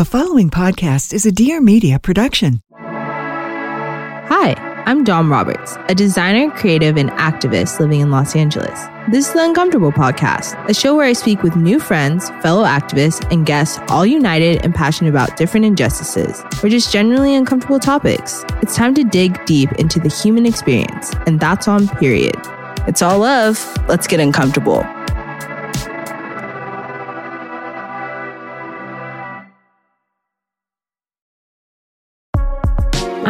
[0.00, 2.62] The following podcast is a Dear Media production.
[2.78, 4.54] Hi,
[4.86, 8.80] I'm Dom Roberts, a designer, creative, and activist living in Los Angeles.
[9.10, 13.30] This is the Uncomfortable Podcast, a show where I speak with new friends, fellow activists,
[13.30, 18.42] and guests, all united and passionate about different injustices or just generally uncomfortable topics.
[18.62, 22.36] It's time to dig deep into the human experience, and that's on period.
[22.86, 23.62] It's all love.
[23.86, 24.82] Let's get uncomfortable.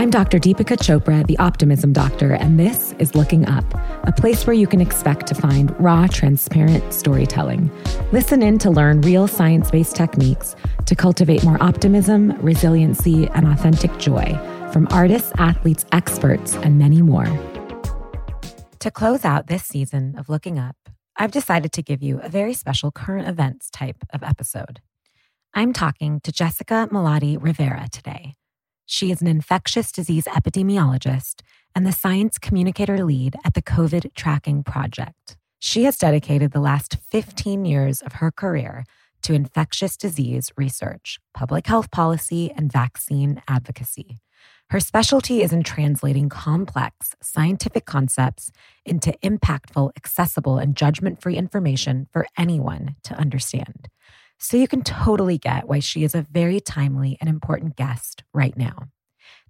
[0.00, 0.38] I'm Dr.
[0.38, 3.66] Deepika Chopra, the Optimism Doctor, and this is Looking Up,
[4.04, 7.70] a place where you can expect to find raw, transparent storytelling.
[8.10, 13.94] Listen in to learn real science based techniques to cultivate more optimism, resiliency, and authentic
[13.98, 14.24] joy
[14.72, 17.26] from artists, athletes, experts, and many more.
[18.78, 20.76] To close out this season of Looking Up,
[21.16, 24.80] I've decided to give you a very special current events type of episode.
[25.52, 28.36] I'm talking to Jessica Malaty Rivera today.
[28.92, 31.42] She is an infectious disease epidemiologist
[31.76, 35.36] and the science communicator lead at the COVID Tracking Project.
[35.60, 38.84] She has dedicated the last 15 years of her career
[39.22, 44.18] to infectious disease research, public health policy, and vaccine advocacy.
[44.70, 48.50] Her specialty is in translating complex scientific concepts
[48.84, 53.86] into impactful, accessible, and judgment free information for anyone to understand.
[54.40, 58.56] So you can totally get why she is a very timely and important guest right
[58.56, 58.88] now.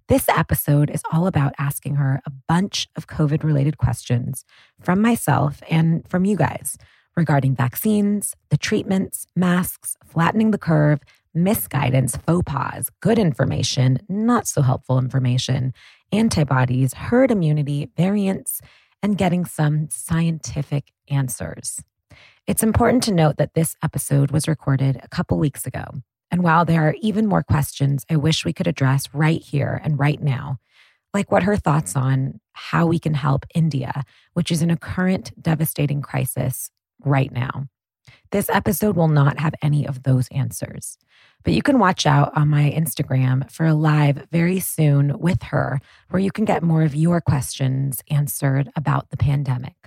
[0.09, 4.43] This episode is all about asking her a bunch of COVID related questions
[4.81, 6.77] from myself and from you guys
[7.15, 10.99] regarding vaccines, the treatments, masks, flattening the curve,
[11.33, 15.73] misguidance, faux pas, good information, not so helpful information,
[16.11, 18.59] antibodies, herd immunity, variants,
[19.01, 21.81] and getting some scientific answers.
[22.47, 26.01] It's important to note that this episode was recorded a couple weeks ago.
[26.31, 29.99] And while there are even more questions I wish we could address right here and
[29.99, 30.57] right now,
[31.13, 34.03] like what her thoughts on how we can help India,
[34.33, 36.71] which is in a current devastating crisis
[37.03, 37.67] right now.
[38.31, 40.97] This episode will not have any of those answers,
[41.43, 45.79] but you can watch out on my Instagram for a live very soon with her
[46.09, 49.80] where you can get more of your questions answered about the pandemic.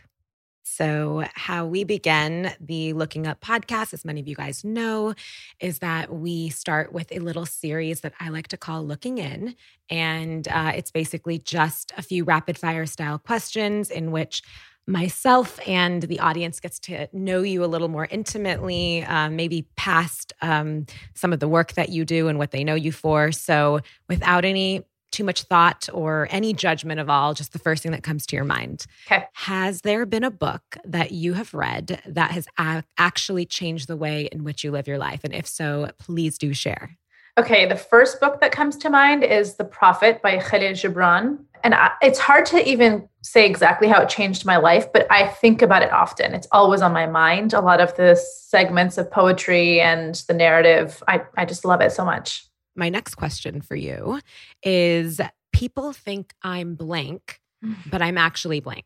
[0.76, 5.14] So, how we begin the Looking Up podcast, as many of you guys know,
[5.60, 9.54] is that we start with a little series that I like to call Looking In.
[9.88, 14.42] And uh, it's basically just a few rapid fire style questions in which
[14.88, 20.32] myself and the audience gets to know you a little more intimately, um, maybe past
[20.42, 23.30] um, some of the work that you do and what they know you for.
[23.30, 24.82] So, without any
[25.14, 28.36] too much thought or any judgment of all, just the first thing that comes to
[28.36, 28.86] your mind.
[29.06, 29.25] Okay.
[29.32, 33.97] Has there been a book that you have read that has a- actually changed the
[33.97, 35.20] way in which you live your life?
[35.22, 36.98] And if so, please do share.
[37.38, 41.38] Okay, the first book that comes to mind is The Prophet by Kahlil Gibran.
[41.64, 45.28] And I, it's hard to even say exactly how it changed my life, but I
[45.28, 46.34] think about it often.
[46.34, 47.52] It's always on my mind.
[47.54, 51.91] A lot of the segments of poetry and the narrative, I, I just love it
[51.92, 52.46] so much
[52.76, 54.20] my next question for you
[54.62, 55.20] is
[55.52, 57.76] people think I'm blank, mm.
[57.90, 58.84] but I'm actually blank.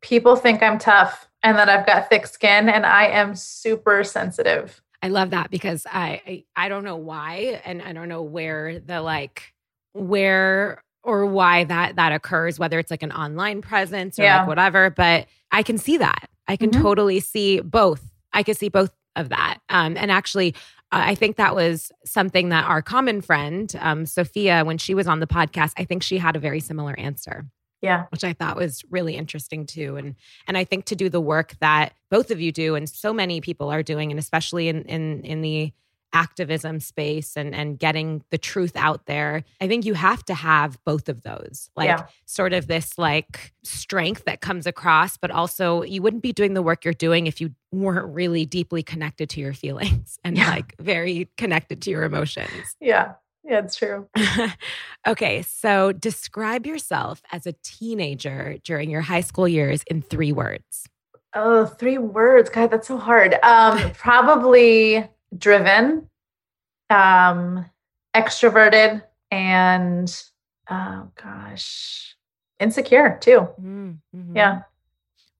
[0.00, 4.82] People think I'm tough and that I've got thick skin and I am super sensitive.
[5.02, 8.78] I love that because I, I, I don't know why and I don't know where
[8.80, 9.54] the like
[9.92, 14.40] where or why that that occurs whether it's like an online presence or yeah.
[14.40, 16.28] like whatever but I can see that.
[16.46, 16.82] I can mm-hmm.
[16.82, 18.02] totally see both.
[18.32, 19.58] I can see both of that.
[19.68, 20.54] Um, and actually,
[20.92, 25.20] I think that was something that our common friend, um, Sophia, when she was on
[25.20, 27.46] the podcast, I think she had a very similar answer.
[27.80, 28.06] Yeah.
[28.10, 29.96] Which I thought was really interesting too.
[29.96, 33.12] And and I think to do the work that both of you do and so
[33.12, 35.72] many people are doing, and especially in in in the
[36.12, 40.82] activism space and and getting the truth out there i think you have to have
[40.84, 42.06] both of those like yeah.
[42.26, 46.62] sort of this like strength that comes across but also you wouldn't be doing the
[46.62, 50.50] work you're doing if you weren't really deeply connected to your feelings and yeah.
[50.50, 54.06] like very connected to your emotions yeah yeah, it's true.
[55.06, 60.86] okay, so describe yourself as a teenager during your high school years in three words.
[61.34, 62.50] Oh, three words.
[62.50, 63.36] God, that's so hard.
[63.42, 66.08] Um, probably driven,
[66.88, 67.64] um,
[68.14, 70.22] extroverted, and
[70.70, 72.16] oh gosh,
[72.58, 73.48] insecure too.
[73.60, 74.36] Mm-hmm.
[74.36, 74.62] Yeah.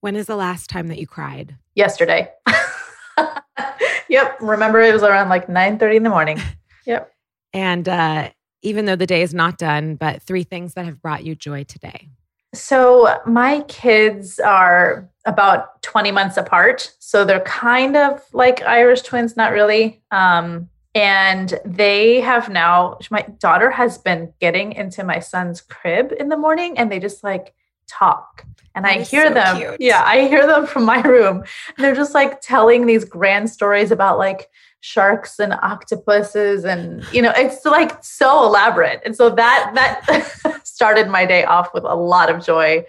[0.01, 1.55] When is the last time that you cried?
[1.75, 2.31] Yesterday.
[4.09, 4.37] yep.
[4.41, 6.39] Remember it was around like 9 30 in the morning.
[6.87, 7.11] Yep.
[7.53, 8.31] And uh,
[8.63, 11.63] even though the day is not done, but three things that have brought you joy
[11.63, 12.09] today.
[12.53, 16.91] So my kids are about 20 months apart.
[16.99, 20.01] So they're kind of like Irish twins, not really.
[20.11, 26.27] Um, And they have now, my daughter has been getting into my son's crib in
[26.27, 27.53] the morning and they just like
[27.87, 28.45] talk.
[28.75, 29.57] And that I hear so them.
[29.57, 29.77] Cute.
[29.79, 31.43] Yeah, I hear them from my room.
[31.77, 34.49] And they're just like telling these grand stories about like
[34.81, 41.07] sharks and octopuses and you know it's like so elaborate and so that that started
[41.07, 42.83] my day off with a lot of joy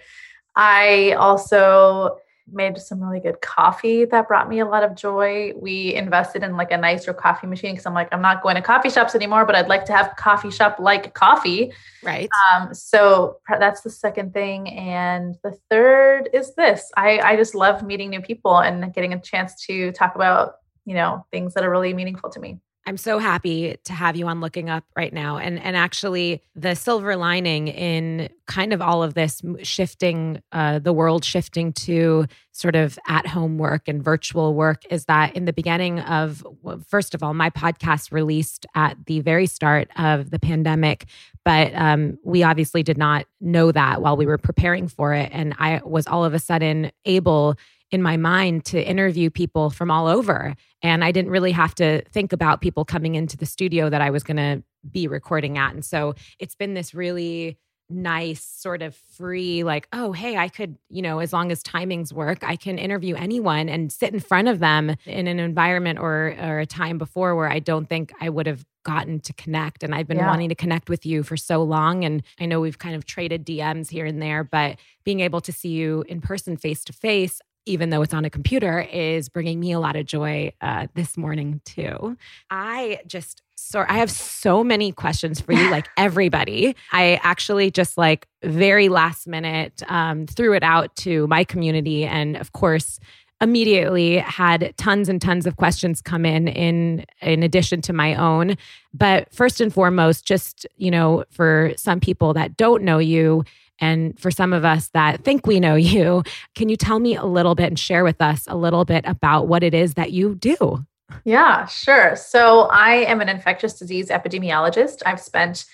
[0.55, 2.17] i also
[2.51, 5.53] made some really good coffee that brought me a lot of joy.
[5.55, 8.61] We invested in like a nicer coffee machine because I'm like, I'm not going to
[8.61, 11.71] coffee shops anymore, but I'd like to have coffee shop like coffee.
[12.03, 12.29] Right.
[12.51, 14.69] Um, so that's the second thing.
[14.69, 16.91] And the third is this.
[16.97, 20.55] I, I just love meeting new people and getting a chance to talk about,
[20.85, 22.59] you know, things that are really meaningful to me.
[22.85, 25.37] I'm so happy to have you on looking up right now.
[25.37, 30.91] And and actually the silver lining in kind of all of this shifting uh, the
[30.91, 35.53] world shifting to sort of at home work and virtual work is that in the
[35.53, 36.45] beginning of
[36.85, 41.05] first of all my podcast released at the very start of the pandemic
[41.45, 45.55] but um, we obviously did not know that while we were preparing for it and
[45.57, 47.55] i was all of a sudden able
[47.93, 50.55] in my mind to interview people from all over.
[50.81, 54.09] And I didn't really have to think about people coming into the studio that I
[54.09, 55.73] was going to be recording at.
[55.73, 57.57] And so it's been this really
[57.89, 62.13] nice sort of free like oh hey i could you know as long as timings
[62.13, 66.33] work i can interview anyone and sit in front of them in an environment or
[66.41, 69.93] or a time before where i don't think i would have gotten to connect and
[69.93, 70.27] i've been yeah.
[70.27, 73.45] wanting to connect with you for so long and i know we've kind of traded
[73.45, 77.41] dms here and there but being able to see you in person face to face
[77.65, 81.17] even though it's on a computer, is bringing me a lot of joy uh, this
[81.17, 82.17] morning too.
[82.49, 86.75] I just so I have so many questions for you, like everybody.
[86.91, 92.35] I actually just like very last minute um, threw it out to my community, and
[92.37, 92.99] of course
[93.41, 98.55] immediately had tons and tons of questions come in in in addition to my own
[98.93, 103.43] but first and foremost just you know for some people that don't know you
[103.83, 106.23] and for some of us that think we know you,
[106.55, 109.49] can you tell me a little bit and share with us a little bit about
[109.49, 110.85] what it is that you do?
[111.25, 112.15] Yeah, sure.
[112.15, 115.03] So I am an infectious disease epidemiologist.
[115.05, 115.65] I've spent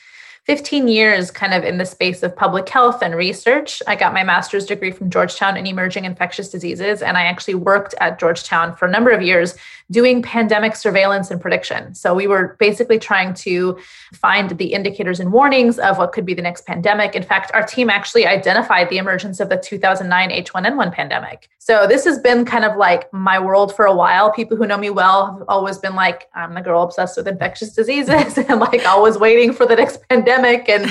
[0.46, 3.84] 15 years kind of in the space of public health and research.
[3.88, 7.94] I got my master's degree from Georgetown in emerging infectious diseases, and I actually worked
[8.00, 9.56] at Georgetown for a number of years
[9.92, 11.94] doing pandemic surveillance and prediction.
[11.96, 13.80] So we were basically trying to
[14.14, 17.16] find the indicators and warnings of what could be the next pandemic.
[17.16, 21.50] In fact, our team actually identified the emergence of the 2009 H1N1 pandemic.
[21.58, 24.32] So this has been kind of like my world for a while.
[24.32, 27.74] People who know me well have always been like, I'm the girl obsessed with infectious
[27.74, 30.29] diseases and like always waiting for the next pandemic.
[30.30, 30.86] And,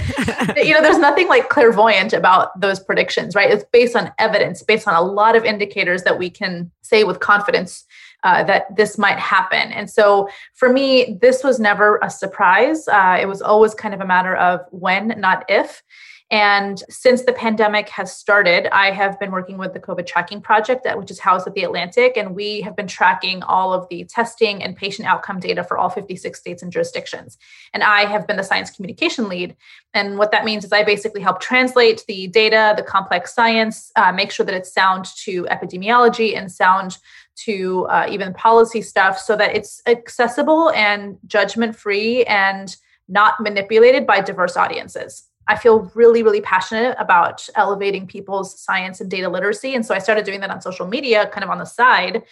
[0.56, 3.50] you know, there's nothing like clairvoyant about those predictions, right?
[3.50, 7.20] It's based on evidence, based on a lot of indicators that we can say with
[7.20, 7.84] confidence
[8.24, 9.72] uh, that this might happen.
[9.72, 12.88] And so for me, this was never a surprise.
[12.88, 15.82] Uh, it was always kind of a matter of when, not if.
[16.30, 20.86] And since the pandemic has started, I have been working with the COVID tracking project,
[20.94, 22.18] which is housed at the Atlantic.
[22.18, 25.88] And we have been tracking all of the testing and patient outcome data for all
[25.88, 27.38] 56 states and jurisdictions.
[27.72, 29.56] And I have been the science communication lead.
[29.94, 34.12] And what that means is I basically help translate the data, the complex science, uh,
[34.12, 36.98] make sure that it's sound to epidemiology and sound
[37.36, 42.76] to uh, even policy stuff so that it's accessible and judgment free and
[43.08, 45.27] not manipulated by diverse audiences.
[45.48, 49.74] I feel really, really passionate about elevating people's science and data literacy.
[49.74, 52.22] And so I started doing that on social media, kind of on the side.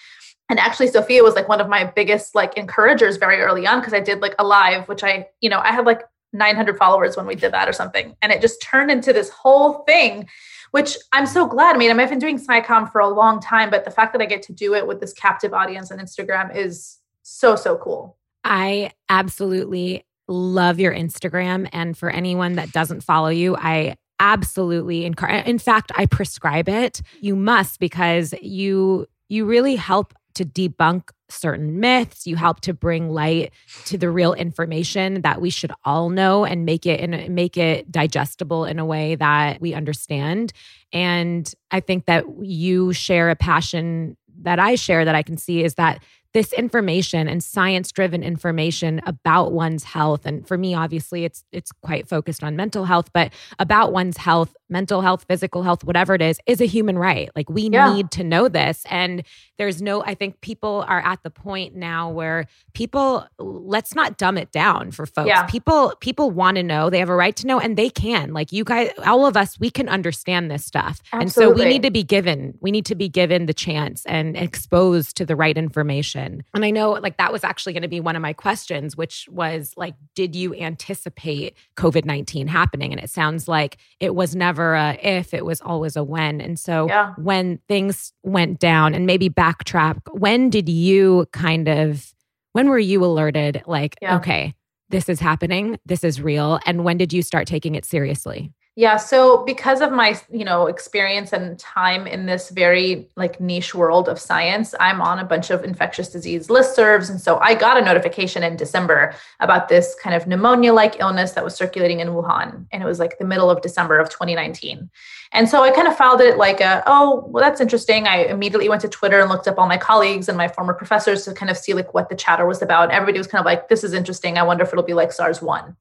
[0.49, 3.95] And actually, Sophia was like one of my biggest like encouragers very early on because
[3.95, 7.27] I did like a live, which I, you know, I had like 900 followers when
[7.27, 8.15] we did that or something.
[8.23, 10.29] And it just turned into this whole thing
[10.71, 11.75] which I'm so glad.
[11.75, 14.27] I mean, I've been doing SciComm for a long time, but the fact that I
[14.27, 18.17] get to do it with this captive audience on Instagram is so, so cool.
[18.45, 21.69] I absolutely love your Instagram.
[21.73, 27.03] And for anyone that doesn't follow you, I absolutely encourage in fact i prescribe it
[27.21, 32.27] you must because you you really help to debunk certain myths.
[32.27, 33.53] You help to bring light
[33.87, 37.91] to the real information that we should all know and make it and make it
[37.91, 40.53] digestible in a way that we understand.
[40.93, 45.65] And I think that you share a passion that I share that I can see
[45.65, 46.03] is that
[46.37, 50.27] this information and science driven information about one's health.
[50.27, 54.55] And for me obviously it's it's quite focused on mental health but about one's health
[54.69, 57.31] mental health physical health whatever it is is a human right.
[57.35, 57.91] Like we yeah.
[57.95, 58.85] need to know this.
[58.91, 59.23] And
[59.57, 64.37] there's no i think people are at the point now where people let's not dumb
[64.37, 65.29] it down for folks.
[65.29, 65.45] Yeah.
[65.45, 68.35] people people want to know they have a right to know and they can.
[68.35, 71.01] Like you guys all of us we can understand this stuff.
[71.15, 71.23] Absolutely.
[71.23, 74.37] and so we need to be given we need to be given the chance and
[74.37, 76.45] exposed to the right information happen.
[76.55, 79.29] And I know like that was actually going to be one of my questions, which
[79.31, 82.93] was like, did you anticipate COVID 19 happening?
[82.93, 86.41] And it sounds like it was never a if, it was always a when.
[86.41, 87.15] And so Yeah.
[87.17, 92.13] when things went down and maybe backtrack, when did you kind of,
[92.53, 94.17] when were you alerted like, Yeah.
[94.17, 94.55] okay,
[94.89, 96.61] this is happening, this is real?
[96.65, 98.53] And when did you start taking it seriously?
[98.79, 103.75] Yeah, so because of my, you know, experience and time in this very like niche
[103.75, 107.79] world of science, I'm on a bunch of infectious disease listservs and so I got
[107.79, 112.67] a notification in December about this kind of pneumonia-like illness that was circulating in Wuhan
[112.71, 114.91] and it was like the middle of December of 2019.
[115.33, 118.07] And so I kind of filed it like a, oh, well that's interesting.
[118.07, 121.25] I immediately went to Twitter and looked up all my colleagues and my former professors
[121.25, 122.91] to kind of see like what the chatter was about.
[122.91, 124.37] Everybody was kind of like this is interesting.
[124.37, 125.75] I wonder if it'll be like SARS-1.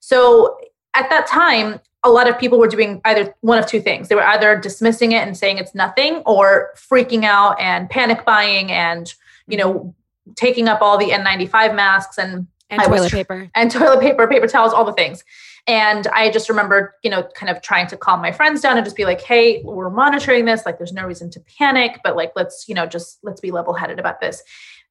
[0.00, 0.58] So
[0.94, 4.08] at that time, a lot of people were doing either one of two things.
[4.08, 8.72] They were either dismissing it and saying it's nothing or freaking out and panic buying
[8.72, 9.12] and,
[9.46, 9.94] you know,
[10.36, 13.50] taking up all the N95 masks and And I was toilet tr- paper.
[13.54, 15.22] and toilet paper, paper towels, all the things.
[15.68, 18.84] And I just remember, you know, kind of trying to calm my friends down and
[18.84, 20.66] just be like, hey, we're monitoring this.
[20.66, 23.72] Like, there's no reason to panic, but like, let's, you know, just let's be level
[23.74, 24.42] headed about this.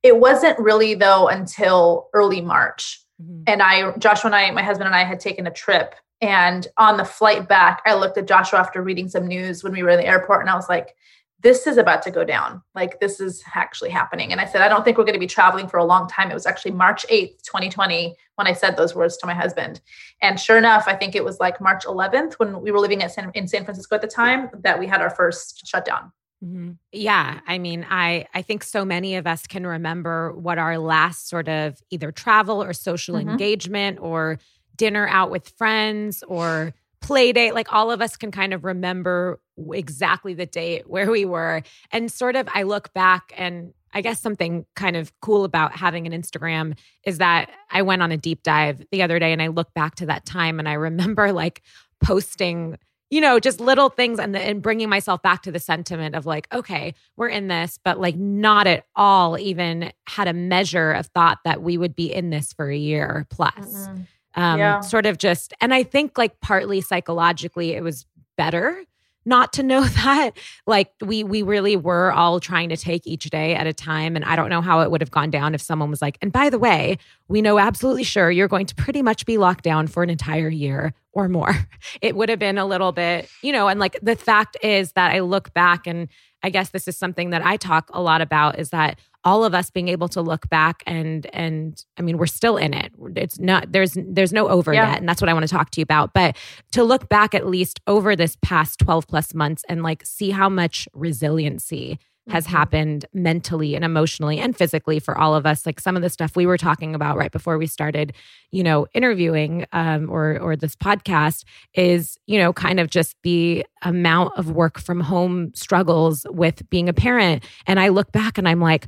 [0.01, 3.43] It wasn't really, though, until early March Mhm.
[3.47, 5.93] and I, Joshua and I, my husband and I had taken a trip.
[6.21, 9.81] And on the flight back, I looked at Joshua after reading some news when we
[9.83, 10.95] were in the airport, and I was like,
[11.39, 12.61] this is about to go down.
[12.75, 14.31] Like, this is actually happening.
[14.31, 16.29] And I said, I don't think we're going to be traveling for a long time.
[16.29, 19.81] It was actually March 8th, 2020, when I said those words to my husband.
[20.21, 23.11] And sure enough, I think it was like March 11th when we were living at
[23.11, 26.11] San, in San Francisco at the time that we had our first shutdown.
[26.45, 26.77] Mhm.
[26.91, 31.27] Yeah, I mean, I I think so many of us can remember what our last
[31.27, 33.31] sort of either travel or social Mhm.
[33.31, 34.37] engagement or
[34.75, 39.39] dinner out with friends or play date like all of us can kind of remember
[39.73, 44.21] exactly the date where we were and sort of I look back and I guess
[44.21, 48.43] something kind of cool about having an Instagram is that I went on a deep
[48.43, 51.61] dive the other day and I look back to that time and I remember like
[52.03, 52.77] posting
[53.11, 56.25] you know, just little things and, the, and bringing myself back to the sentiment of
[56.25, 61.07] like, okay, we're in this, but like not at all even had a measure of
[61.07, 63.87] thought that we would be in this for a year plus.
[63.87, 64.07] Mm-mm.
[64.35, 64.79] Um, Yeah.
[64.81, 68.05] Sort of just, and I think like partly psychologically, it was
[68.38, 68.83] better
[69.25, 70.31] not to know that
[70.65, 74.25] like we we really were all trying to take each day at a time and
[74.25, 76.50] i don't know how it would have gone down if someone was like and by
[76.50, 76.97] the way
[77.27, 80.50] we know absolutely sure you're going to pretty much be locked down for an entire
[80.50, 81.53] year or more
[82.01, 85.11] it would have been a little bit you know and like the fact is that
[85.11, 86.07] i look back and
[86.43, 89.53] i guess this is something that i talk a lot about is that all of
[89.53, 93.39] us being able to look back and and i mean we're still in it it's
[93.39, 94.89] not there's there's no over Yeah.
[94.91, 96.36] yet and that's what i want to talk to you about but
[96.71, 100.50] to look back at least over this past 12 plus months and like see how
[100.50, 102.49] much resiliency has Mhm.
[102.51, 106.35] happened mentally and emotionally and physically for all of us like some of the stuff
[106.35, 108.13] we were talking about right before we started
[108.51, 113.65] you know interviewing um, or or this podcast is you know kind of just the
[113.81, 118.47] amount of work from home struggles with being a parent and i look back and
[118.47, 118.85] i'm like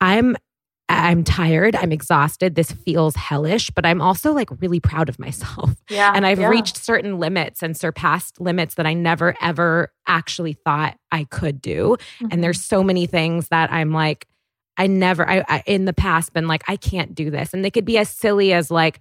[0.00, 0.36] i'm
[0.88, 5.70] i'm tired i'm exhausted this feels hellish but i'm also like really proud of myself
[5.90, 6.12] Yeah.
[6.14, 6.48] and I've yeah.
[6.48, 11.96] reached certain limits and surpassed limits that I never ever actually thought I could do.
[12.20, 12.28] Mhm.
[12.30, 14.26] And there's so many things that I'm like,
[14.78, 17.70] I never, I, I in the past been like, I can't do this, and they
[17.70, 19.00] could be as silly as like,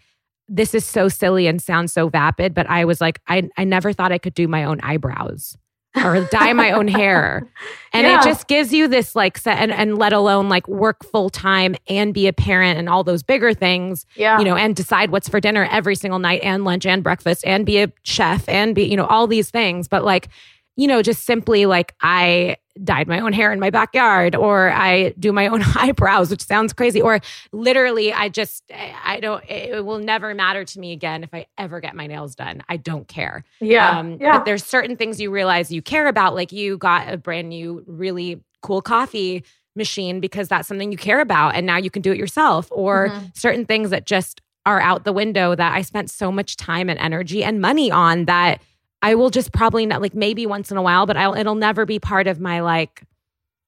[0.49, 3.93] this is so silly and sounds so vapid, but I was like, I, I never
[3.93, 5.55] thought I could do my own eyebrows
[5.95, 7.47] or dye my own hair.
[7.93, 8.21] And Yeah.
[8.21, 11.75] it just gives you this like set and, and let alone like work full time
[11.89, 14.39] and be a parent and all those bigger things yeah.
[14.39, 17.65] you know, and decide what's for dinner every single night and lunch and breakfast and
[17.65, 19.89] be a chef and be, you know, all these things.
[19.89, 20.29] But like,
[20.77, 25.09] you know, just simply like I dyed my own hair in my backyard or I
[25.19, 27.01] do my own eyebrows, which sounds crazy.
[27.01, 27.19] Or
[27.51, 31.79] literally, I just, I don't, it will never matter to me again if I ever
[31.79, 32.63] get my nails done.
[32.69, 33.43] I don't care.
[33.59, 33.99] yeah.
[33.99, 34.37] Um, yeah.
[34.37, 36.33] But there's certain things you realize you care about.
[36.35, 39.43] Like you got a brand new, really cool coffee
[39.75, 41.55] machine because that's something you care about.
[41.55, 42.67] And now you can do it yourself.
[42.71, 43.37] Or Mhm.
[43.37, 46.99] certain things that just are out the window that I spent so much time and
[46.99, 48.61] energy and money on that
[49.01, 51.85] I will just probably not like maybe once in a while, but I'll, it'll never
[51.85, 53.03] be part of my like,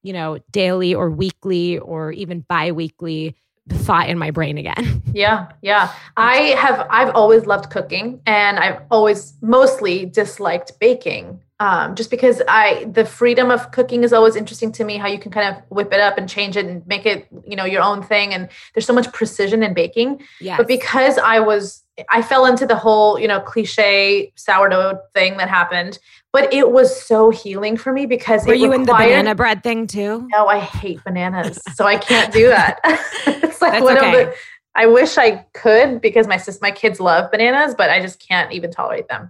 [0.04, 3.36] you know, daily or weekly or even bi weekly
[3.70, 5.02] thought in my brain again.
[5.14, 5.94] Yeah, yeah.
[6.18, 11.40] I have I've always loved cooking and I've always mostly disliked baking.
[11.60, 15.20] Um, just because I the freedom of cooking is always interesting to me, how you
[15.20, 17.84] can kind of whip it up and change it and make it, you know, your
[17.84, 18.34] own thing.
[18.34, 20.24] And there's so much precision in baking.
[20.42, 20.58] Yes.
[20.58, 25.48] But because I was I fell into the whole, you know, cliche sourdough thing that
[25.50, 26.00] happened,
[26.32, 29.64] but it was so healing for me because were you required, in the banana bread
[29.64, 30.28] thing too?
[30.32, 32.80] No, I hate bananas, so I can't do that.
[33.28, 34.24] it's like That's one okay.
[34.24, 34.36] of the.
[34.76, 38.52] I wish I could because my sis, my kids love bananas, but I just can't
[38.52, 39.30] even tolerate them.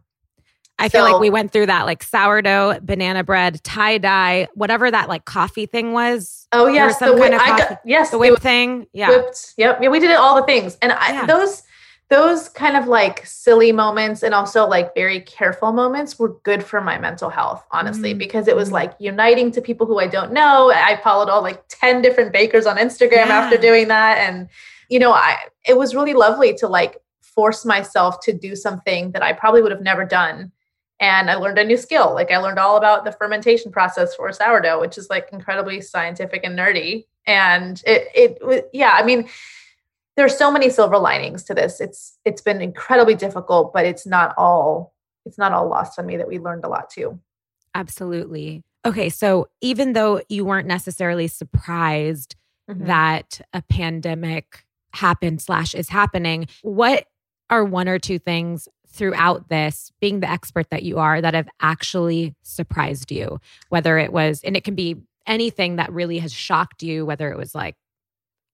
[0.80, 4.90] I feel So- like we went through that like sourdough, banana bread, tie dye, whatever
[4.90, 6.48] that like coffee thing was.
[6.54, 7.32] Oh yes, the whip.
[7.34, 8.88] kind of got, yes, The whip was thing.
[8.94, 9.10] Yeah.
[9.10, 9.54] whipped.
[9.58, 11.26] Yep, yeah, we did it all the things, and I, Yeah.
[11.26, 11.62] those
[12.10, 16.80] those kind of like silly moments and also like very careful moments were good for
[16.82, 18.20] my mental health, honestly, Mm.
[18.20, 20.72] because it was like uniting to people who I don't know.
[20.72, 23.40] I followed all like ten different bakers on Instagram Yeah.
[23.40, 24.48] after doing that, and
[24.90, 29.24] you know, I it was really lovely to like force myself to do something that
[29.24, 30.52] I probably would have never done.
[31.00, 32.14] And I learned a new skill.
[32.14, 36.42] Like I learned all about the fermentation process for sourdough, which is like incredibly scientific
[36.44, 37.06] and nerdy.
[37.26, 39.28] And it it yeah, I mean,
[40.16, 41.82] there's so many silver linings to this.
[41.82, 44.94] It's it's been incredibly difficult, but it's not all
[45.26, 47.20] it's not all lost on me that we learned a lot too.
[47.76, 48.62] Absolutely.
[48.86, 49.10] Okay.
[49.10, 52.36] So even though you weren't necessarily surprised
[52.70, 52.86] Mhm.
[52.86, 57.08] that a pandemic happened slash is happening, what
[57.50, 61.50] are one or two things throughout this, being the expert that you are, that have
[61.62, 63.40] actually surprised you?
[63.70, 67.38] Whether it was, and it can be anything that really has shocked you, whether it
[67.38, 67.76] was like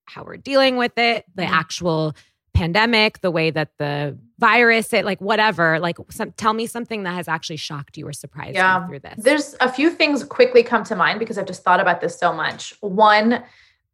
[0.09, 1.49] how we're dealing with it, the Mhm.
[1.49, 2.15] actual
[2.53, 7.13] pandemic, the way that the virus, it like whatever, like some, tell me something that
[7.13, 8.81] has actually shocked you or surprised Yeah.
[8.81, 9.13] you through this.
[9.17, 12.33] There's a few things quickly come to mind because I've just thought about this so
[12.33, 12.73] much.
[12.81, 13.43] One,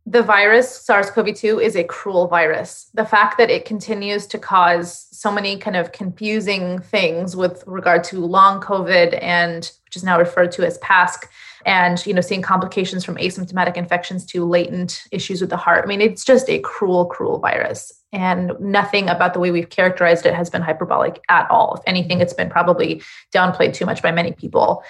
[0.07, 2.89] the virus SARS CoV 2 is a cruel virus.
[2.93, 8.03] The fact that it continues to cause so many kind of confusing things with regard
[8.05, 11.27] to long COVID and which is now referred to as PASC
[11.65, 15.83] and you know seeing complications from asymptomatic infections to latent issues with the heart.
[15.83, 20.25] I mean it's just a cruel cruel virus and nothing about the way we've characterized
[20.25, 21.75] it has been hyperbolic at all.
[21.75, 23.01] If anything it's been probably
[23.33, 24.83] downplayed too much by many people.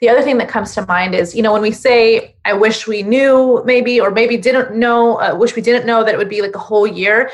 [0.00, 2.86] The other thing that comes to mind is, you know, when we say, I wish
[2.86, 6.28] we knew maybe, or maybe didn't know, uh, wish we didn't know that it would
[6.28, 7.30] be like a whole year,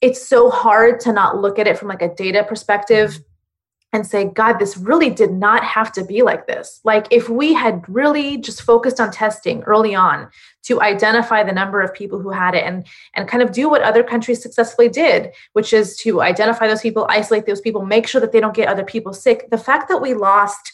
[0.00, 3.20] it's so hard to not look at it from like a data perspective
[3.94, 6.80] and say, God, this really did not have to be like this.
[6.82, 10.28] Like, if we had really just focused on testing early on
[10.64, 13.82] to identify the number of people who had it and, and kind of do what
[13.82, 18.20] other countries successfully did, which is to identify those people, isolate those people, make sure
[18.20, 19.48] that they don't get other people sick.
[19.50, 20.72] The fact that we lost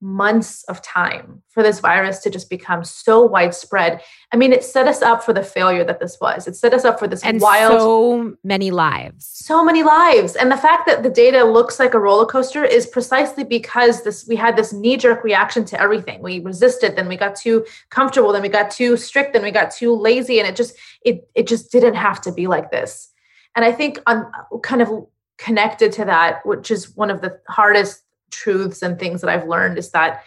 [0.00, 4.02] months of time for this virus to just become so widespread.
[4.32, 6.46] I mean, it set us up for the failure that this was.
[6.46, 9.26] It set us up for this and wild so many lives.
[9.26, 12.86] so many lives and the fact that the data looks like a roller coaster is
[12.86, 17.16] precisely because this we had this knee jerk reaction to everything we resisted then we
[17.16, 20.56] got too comfortable then we got too strict then we got too lazy and it
[20.56, 23.10] just it it just didn't have to be like this
[23.54, 24.30] and i think on
[24.62, 24.90] kind of
[25.38, 29.78] connected to that which is one of the hardest truths and things that i've learned
[29.78, 30.22] is that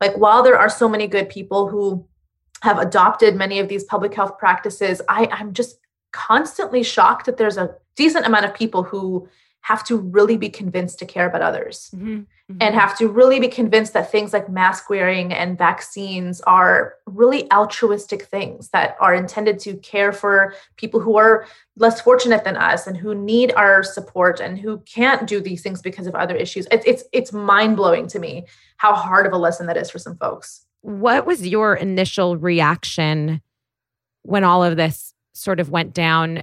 [0.00, 2.06] like while there are so many good people who
[2.62, 5.78] have adopted many of these public health practices i i'm just
[6.12, 9.28] constantly shocked that there's a decent amount of people who
[9.64, 12.26] have to really be convinced to care about others Mhm.
[12.60, 17.50] and have to really be convinced that things like mask wearing and vaccines are really
[17.50, 21.46] altruistic things that are intended to care for people who are
[21.78, 25.80] less fortunate than us and who need our support and who can't do these things
[25.80, 26.66] because of other issues.
[26.70, 28.44] It's it's, it's mind-blowing to me
[28.76, 30.66] how hard of a lesson that is for some folks.
[30.82, 33.40] What was your initial reaction
[34.24, 36.42] when all of this sort of went down.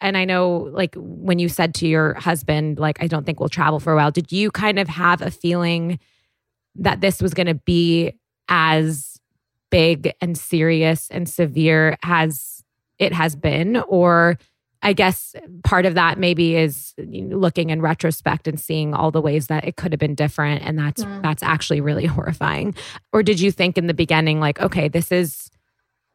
[0.00, 3.48] And i know like when you said to your husband like i don't think we'll
[3.48, 5.98] travel for a while did you kind of have a feeling
[6.76, 8.12] that this was going to be
[8.48, 9.18] as
[9.70, 12.62] big and serious and severe as
[12.98, 13.76] it has been?
[13.76, 14.38] Or
[14.82, 19.48] i guess part of that maybe is looking in retrospect and seeing all the ways
[19.48, 21.22] that it could have been different and that's Mm.
[21.22, 22.74] that's actually really horrifying.
[23.12, 25.50] Or did you think in the beginning like okay this is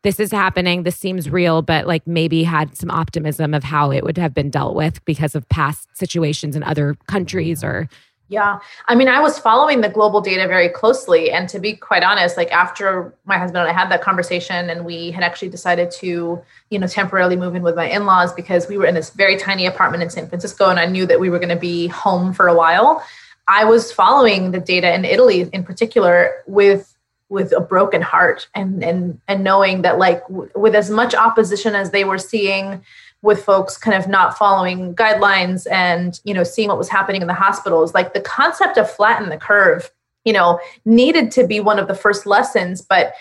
[0.06, 4.04] this is happening this seems real but like maybe had some optimism of how it
[4.04, 7.90] would have been dealt with because of past situations in other countries or
[8.28, 8.58] Yeah.
[8.88, 11.32] I mean, I was following the global data very closely.
[11.32, 14.84] And to be quite honest, like after my husband and I had that conversation and
[14.84, 16.42] we had actually decided to,
[16.72, 19.38] you know, temporarily move in with my in laws because we were in this very
[19.38, 22.34] tiny apartment in San Francisco and I knew that we were going to be home
[22.34, 23.04] for a while.
[23.48, 26.95] I was following the data in Italy in particular with
[27.30, 31.74] with a broken heart and and and knowing that like w- with as much opposition
[31.74, 32.84] as they were seeing
[33.22, 37.28] with folks kind of not following guidelines and you know seeing what was happening in
[37.28, 39.90] the hospitals like the concept of flatten the curve
[40.24, 43.14] you know needed to be one of the first lessons but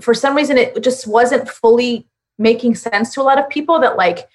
[0.00, 2.06] for some reason it just wasn't fully
[2.38, 4.28] making sense to a lot of people that like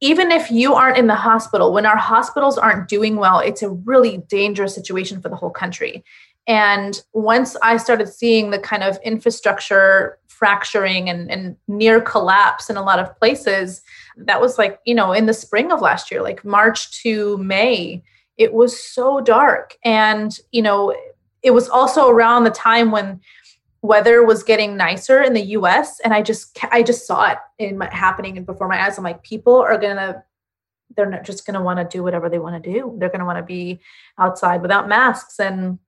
[0.00, 3.70] even if you aren't in the hospital, when our hospitals aren't doing well, it's a
[3.70, 6.04] really dangerous situation for the whole country.
[6.48, 12.78] And once I started seeing the kind of infrastructure fracturing and, and near collapse in
[12.78, 13.82] a lot of places,
[14.16, 18.02] that was like, you know, in the spring of last year, like March to May,
[18.38, 19.76] it was so dark.
[19.84, 20.96] And, you know,
[21.42, 23.20] it was also around the time when
[23.82, 27.78] weather was getting nicer in the US and I just I just saw it in
[27.78, 30.22] my happening before my eyes I'm like people are going to
[30.96, 33.20] they're not just going to want to do whatever they want to do they're going
[33.20, 33.78] to want to be
[34.18, 35.78] outside without masks and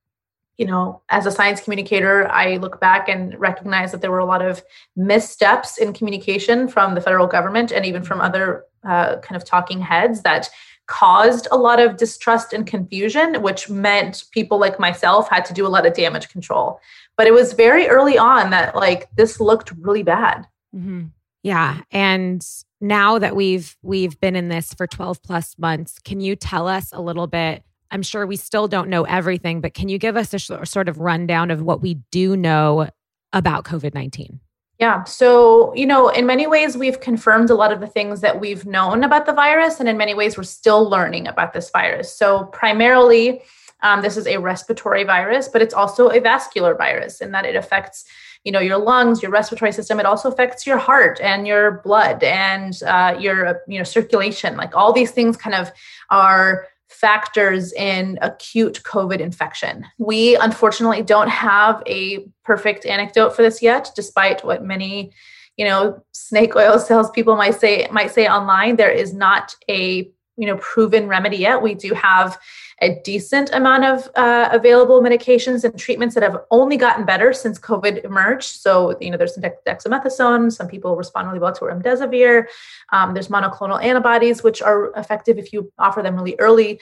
[0.61, 4.27] you know as a science communicator I look back and recognize that there were a
[4.27, 4.63] lot of
[4.95, 9.81] missteps in communication from the federal government and even from other uh, kind of talking
[9.81, 10.51] heads that
[10.87, 15.67] caused a lot of distrust and confusion, which meant people like myself had to do
[15.67, 16.81] a lot of damage control.
[17.17, 20.47] But it was very early on that like this looked really bad.
[20.75, 21.07] Mm-hmm.
[21.43, 22.47] Yeah, and
[22.83, 26.91] now that we've we've been in this for 12 plus months, can you tell us
[26.93, 27.63] a little bit?
[27.91, 30.89] I'm sure we still don't know everything, but can you give us a sh- sort
[30.89, 32.89] of rundown of what we do know
[33.33, 34.41] about COVID 19?
[34.79, 35.05] Yeah.
[35.05, 38.65] So, you know, in many ways, we've confirmed a lot of the things that we've
[38.65, 39.79] known about the virus.
[39.79, 42.17] And in many ways, we're still learning about this virus.
[42.17, 43.43] So, primarily,
[43.83, 47.57] um, this is a respiratory virus, but it's also a vascular virus in that it
[47.57, 48.05] affects
[48.45, 52.23] you know your lungs your respiratory system it also affects your heart and your blood
[52.23, 55.71] and uh, your you know circulation like all these things kind of
[56.09, 56.67] are
[57.01, 59.87] factors in acute COVID infection.
[59.99, 65.13] We unfortunately don't have a perfect anecdote for this yet, despite what many,
[65.57, 68.77] you know, snake oil salespeople might say might say online.
[68.77, 71.63] There is not a you know proven remedy yet.
[71.63, 72.39] We do have
[72.83, 77.59] a decent amount of uh, available medications and treatments that have only gotten better since
[77.59, 78.61] COVID emerged.
[78.63, 80.51] So, you know, there's some dexamethasone.
[80.51, 82.47] Some people respond really well to remdesivir.
[82.91, 86.81] Um, there's monoclonal antibodies, which are effective if you offer them really early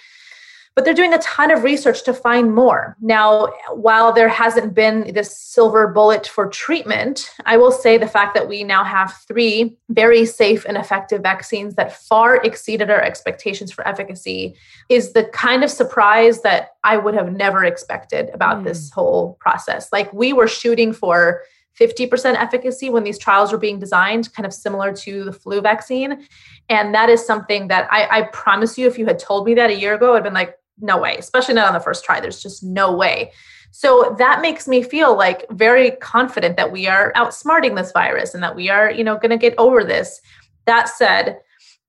[0.78, 2.96] but they're doing a ton of research to find more.
[3.00, 8.32] Now, while there hasn't been this silver bullet for treatment, I will say the fact
[8.34, 13.72] that we now have three very safe and effective vaccines that far exceeded our expectations
[13.72, 14.54] for efficacy
[14.88, 18.64] is the kind of surprise that I would have never expected about mm.
[18.64, 19.88] this whole process.
[19.92, 21.42] Like we were shooting for
[21.78, 26.26] 50% efficacy when these trials were being designed, kind of similar to the flu vaccine.
[26.68, 29.70] And that is something that I, I promise you, if you had told me that
[29.70, 32.20] a year ago, I'd been like, no way, especially not on the first try.
[32.20, 33.32] There's just no way.
[33.70, 38.42] So that makes me feel like very confident that we are outsmarting this virus and
[38.42, 40.20] that we are, you know, going to get over this.
[40.64, 41.38] That said,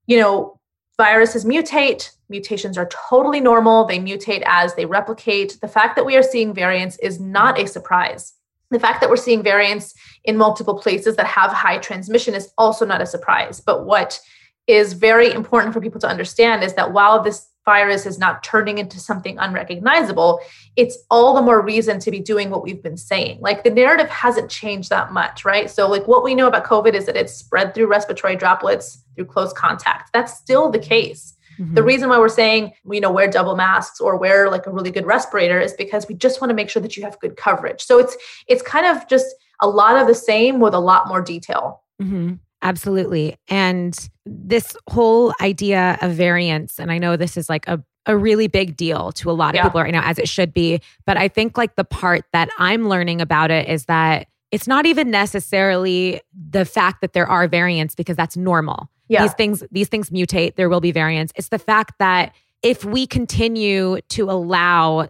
[0.06, 0.60] you know,
[0.98, 3.86] viruses mutate, mutations are totally normal.
[3.86, 5.58] They mutate as they replicate.
[5.60, 8.34] The fact that we are seeing variants is not a surprise.
[8.70, 12.86] The fact that we're seeing variants in multiple places that have high transmission is also
[12.86, 13.60] not a surprise.
[13.60, 14.20] But what
[14.66, 18.78] is very important for people to understand is that while this virus is not turning
[18.78, 20.40] into something unrecognizable,
[20.76, 23.38] it's all the more reason to be doing what we've been saying.
[23.40, 25.70] Like the narrative hasn't changed that much, right?
[25.70, 29.26] So, like what we know about COVID is that it's spread through respiratory droplets through
[29.26, 30.12] close contact.
[30.12, 31.36] That's still the case.
[31.58, 31.74] Mm-hmm.
[31.74, 34.90] The reason why we're saying, you know, wear double masks or wear like a really
[34.90, 37.82] good respirator is because we just want to make sure that you have good coverage.
[37.82, 39.26] So it's it's kind of just
[39.60, 41.82] a lot of the same with a lot more detail.
[42.00, 42.34] Mm-hmm.
[42.62, 43.36] Absolutely.
[43.48, 43.96] And
[44.26, 48.76] this whole idea of variants, and I know this is like a, a really big
[48.76, 49.62] deal to a lot of yeah.
[49.64, 50.80] people right now, as it should be.
[51.06, 54.84] But I think like the part that I'm learning about it is that it's not
[54.84, 58.90] even necessarily the fact that there are variants because that's normal.
[59.08, 59.22] Yeah.
[59.22, 61.32] These things, these things mutate, there will be variants.
[61.36, 65.08] It's the fact that if we continue to allow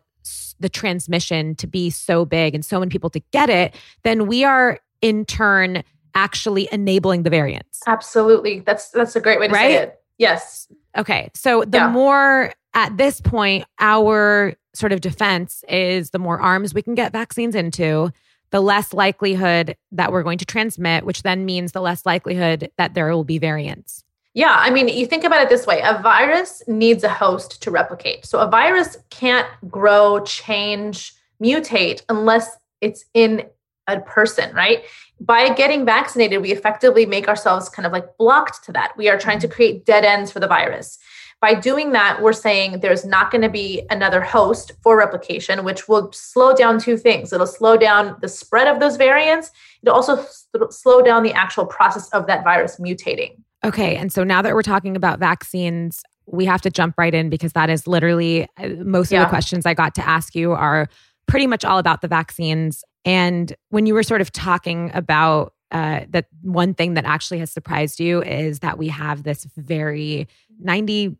[0.61, 4.45] the transmission to be so big and so many people to get it, then we
[4.45, 5.83] are in turn
[6.15, 7.81] actually enabling the variants.
[7.87, 8.61] Absolutely.
[8.61, 9.71] That's that's a great way to right?
[9.71, 10.01] say it.
[10.19, 10.69] Yes.
[10.97, 11.31] Okay.
[11.35, 11.91] So the yeah.
[11.91, 17.13] more at this point our sort of defense is the more arms we can get
[17.13, 18.13] vaccines into,
[18.51, 22.95] the less likelihood that we're going to transmit, which then means the less likelihood that
[22.95, 24.05] there will be variants.
[24.33, 27.71] Yeah, I mean, you think about it this way a virus needs a host to
[27.71, 28.25] replicate.
[28.25, 32.49] So a virus can't grow, change, mutate unless
[32.81, 33.45] it's in
[33.87, 34.85] a person, right?
[35.21, 38.93] By getting vaccinated, we effectively make ourselves kind of like blocked to that.
[38.97, 40.99] We are trying to create dead ends for the virus.
[41.41, 45.89] By doing that, we're saying there's not going to be another host for replication, which
[45.89, 47.33] will slow down two things.
[47.33, 49.51] It'll slow down the spread of those variants.
[49.83, 50.27] It'll also
[50.69, 53.37] slow down the actual process of that virus mutating.
[53.65, 53.97] Okay.
[53.97, 57.53] And so now that we're talking about vaccines, we have to jump right in because
[57.55, 59.23] that is literally uh, most yeah.
[59.23, 60.89] of the questions I got to ask you are
[61.27, 62.85] pretty much all about the vaccines.
[63.05, 67.51] And when you were sort of talking about uh, that one thing that actually has
[67.51, 70.27] surprised you is that we have this very
[70.65, 71.17] 98%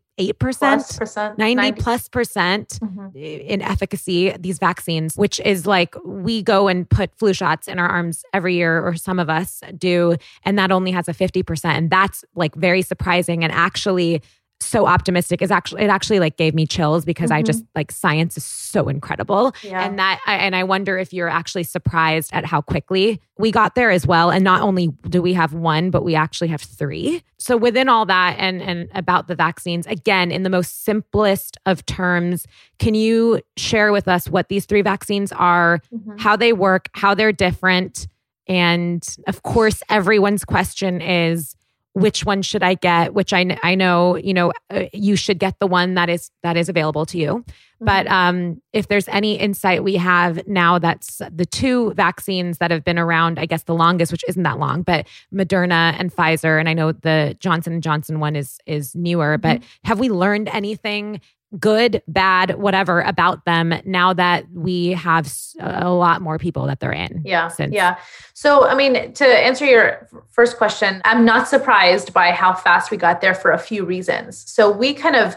[0.59, 3.15] Plus percent, 90 plus percent Mhm.
[3.15, 7.87] in efficacy these vaccines which is like we go and put flu shots in our
[7.87, 11.89] arms every year or some of us do and that only has a 50% and
[11.89, 14.21] that's like very surprising and actually
[14.61, 17.45] so optimistic is actually it actually like gave me chills because I Mhm.
[17.47, 19.83] just like science is so incredible Yeah.
[19.85, 23.75] and that I- and I wonder if you're actually surprised at how quickly we got
[23.75, 27.23] there as well and not only do we have one but we actually have 3
[27.39, 31.83] so within all that and and about the vaccines again in the most simplest of
[31.85, 32.45] terms
[32.77, 36.19] can you share with us what these three vaccines are Mhm.
[36.19, 38.07] how they work how they're different
[38.47, 41.55] and of course everyone's question is
[41.93, 43.13] which one should I get?
[43.13, 46.55] Which I, I know, you know, uh, you should get the one that is that
[46.57, 47.43] is available to you.
[47.79, 48.13] But Mm-hmm.
[48.13, 52.99] um, if there's any insight we have now, that's the two vaccines that have been
[52.99, 56.73] around, I guess the longest, which isn't that long, but Moderna and Pfizer, and I
[56.73, 59.37] know the Johnson and Johnson one is is newer.
[59.37, 59.87] But Mm-hmm.
[59.87, 61.21] have we learned anything?
[61.59, 66.93] Good, bad, whatever about them now that we have a lot more people that they're
[66.93, 67.23] in.
[67.25, 67.49] Yeah.
[67.49, 67.97] since- Yeah.
[68.33, 72.97] So, I mean, to answer your first question, I'm not surprised by how fast we
[72.97, 74.43] got there for a few reasons.
[74.49, 75.35] So, we kind of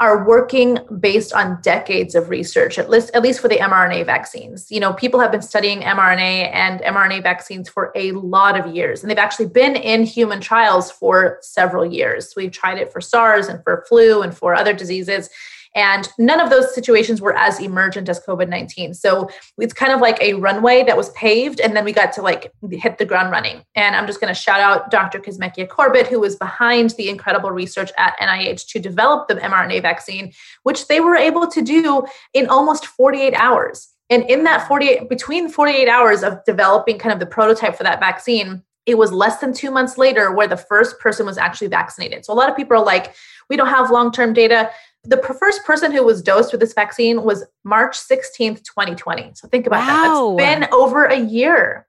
[0.00, 4.70] are working based on decades of research, at least, at least for the mRNA vaccines.
[4.70, 9.02] You know, people have been studying mRNA and mRNA vaccines for a lot of years,
[9.02, 12.34] and they've actually been in human trials for several years.
[12.36, 15.30] We've tried it for SARS and for flu and for other diseases.
[15.74, 18.94] And none of those situations were as emergent as COVID 19.
[18.94, 22.22] So it's kind of like a runway that was paved, and then we got to
[22.22, 23.64] like hit the ground running.
[23.74, 25.18] And I'm just going to shout out Dr.
[25.18, 30.32] Kizzmekia Corbett, who was behind the incredible research at NIH to develop the mRNA vaccine,
[30.62, 33.88] which they were able to do in almost 48 hours.
[34.10, 38.00] And in that 48, between 48 hours of developing kind of the prototype for that
[38.00, 42.24] vaccine, it was less than two months later where the first person was actually vaccinated.
[42.24, 43.14] So a lot of people are like,
[43.48, 44.70] we don't have long term data.
[45.04, 49.32] The first person who was dosed with this vaccine was March 16th, 2020.
[49.34, 50.36] So think about Wow.
[50.36, 50.62] that.
[50.62, 51.86] It's been over a year.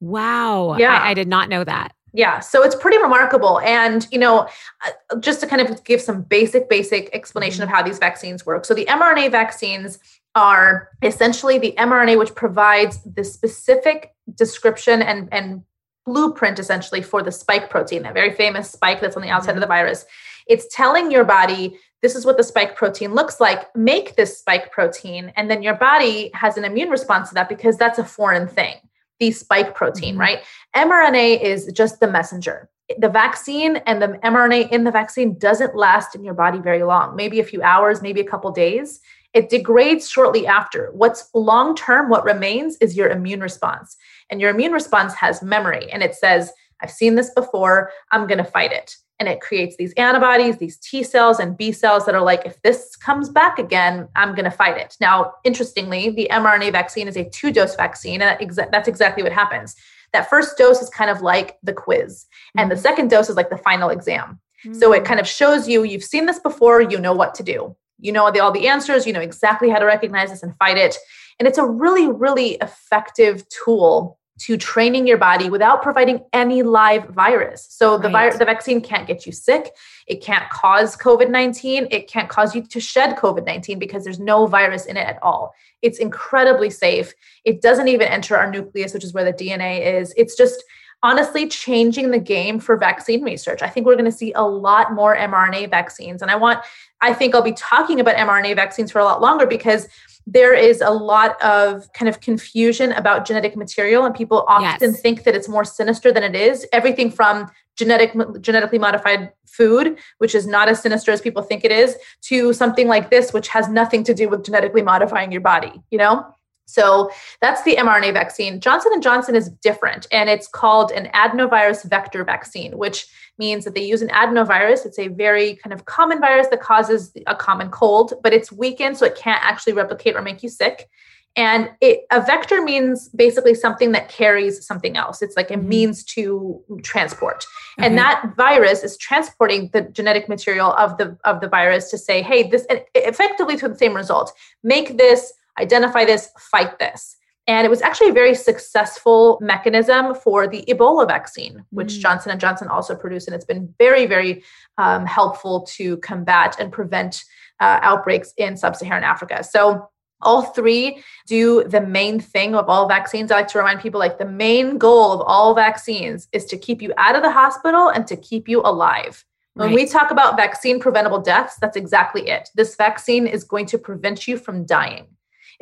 [0.00, 0.76] Wow.
[0.78, 0.98] Yeah.
[0.98, 1.92] I, I did not know that.
[2.14, 3.58] Yeah, so it's pretty remarkable.
[3.60, 4.46] And, you know,
[4.86, 8.66] uh, just to kind of give some basic, basic explanation of how these vaccines work.
[8.66, 9.98] So the mRNA vaccines
[10.34, 15.62] are essentially the mRNA which provides the specific description and, and
[16.04, 19.60] blueprint essentially for the spike protein, that very famous spike that's on the outside of
[19.60, 20.04] the virus.
[20.46, 23.74] It's telling your body this is what the spike protein looks like.
[23.76, 27.76] Make this spike protein, and then your body has an immune response to that because
[27.76, 28.74] that's a foreign thing.
[29.20, 30.20] The spike protein, Mhm.
[30.20, 30.38] right?
[30.74, 32.68] mRNA is just the messenger.
[32.98, 37.14] The vaccine and the mRNA in the vaccine doesn't last in your body very long,
[37.14, 39.00] maybe a few hours, maybe a couple days.
[39.32, 40.90] It degrades shortly after.
[40.92, 43.96] What's long term, what remains is your immune response.
[44.28, 48.38] And your immune response has memory and it says, I've seen this before, I'm going
[48.38, 48.96] to fight it.
[49.22, 52.60] And it creates these antibodies, these T cells and B cells that are like, if
[52.62, 54.96] this comes back again, I'm going to fight it.
[55.00, 58.36] Now, interestingly, the mRNA vaccine is a two dose vaccine, and
[58.72, 59.76] that's exactly what happens.
[60.12, 62.26] That first dose is kind of like the quiz,
[62.58, 62.80] and the mm.
[62.80, 64.40] second dose is like the final exam.
[64.66, 64.74] Mm.
[64.74, 67.76] So it kind of shows you you've seen this before, you know what to do.
[68.00, 70.96] You know all the answers, you know exactly how to recognize this and fight it.
[71.38, 77.06] And it's a really, really effective tool to training your body without providing any live
[77.08, 77.66] virus.
[77.70, 78.12] So the Right.
[78.12, 79.74] virus, the vaccine can't get you sick.
[80.06, 81.88] It can't cause COVID 19.
[81.90, 85.18] It can't cause you to shed COVID 19 because there's no virus in it at
[85.22, 85.54] all.
[85.82, 87.12] It's incredibly safe.
[87.44, 90.14] It doesn't even enter our nucleus, which is where the DNA is.
[90.16, 90.64] It's just
[91.04, 93.60] honestly changing the game for vaccine research.
[93.60, 96.22] I think we're going to see a lot more mRNA vaccines.
[96.22, 96.60] And I want,
[97.00, 99.88] I think I'll be talking about mRNA vaccines for a lot longer because
[100.26, 105.00] there is a lot of kind of confusion about genetic material and people often Yes.
[105.00, 110.34] think that it's more sinister than it is everything from genetic genetically modified food which
[110.34, 113.68] is not as sinister as people think it is to something like this which has
[113.68, 116.24] nothing to do with genetically modifying your body you know
[116.64, 117.10] so
[117.42, 118.60] that's the mRNA vaccine.
[118.60, 123.06] Johnson and Johnson is different and it's called an adenovirus vector vaccine, which
[123.38, 124.84] means that they use an adenovirus.
[124.86, 128.96] It's a very kind of common virus that causes a common cold, but it's weakened
[128.96, 130.88] so it can't actually replicate or make you sick.
[131.34, 135.22] And it, a vector means basically something that carries something else.
[135.22, 135.64] It's like a Mhm.
[135.64, 137.46] means to transport.
[137.78, 137.86] Okay.
[137.86, 142.20] And that virus is transporting the genetic material of the of the virus to say,
[142.20, 144.30] hey, this and effectively to the same result.
[144.62, 147.16] Make this identify this, fight this.
[147.48, 152.00] And it was actually a very successful mechanism for the Ebola vaccine, which Mm.
[152.00, 154.44] Johnson and Johnson also produced, and it's been very, very
[154.78, 157.24] um, helpful to combat and prevent
[157.58, 159.42] uh, outbreaks in sub-Saharan Africa.
[159.42, 159.88] So
[160.22, 163.30] All three do the main thing of all vaccines.
[163.30, 166.80] I like to remind people like the main goal of all vaccines is to keep
[166.80, 169.24] you out of the hospital and to keep you alive.
[169.54, 169.74] When right.
[169.74, 172.48] we talk about vaccine preventable deaths, that's exactly it.
[172.54, 175.06] This vaccine is going to prevent you from dying.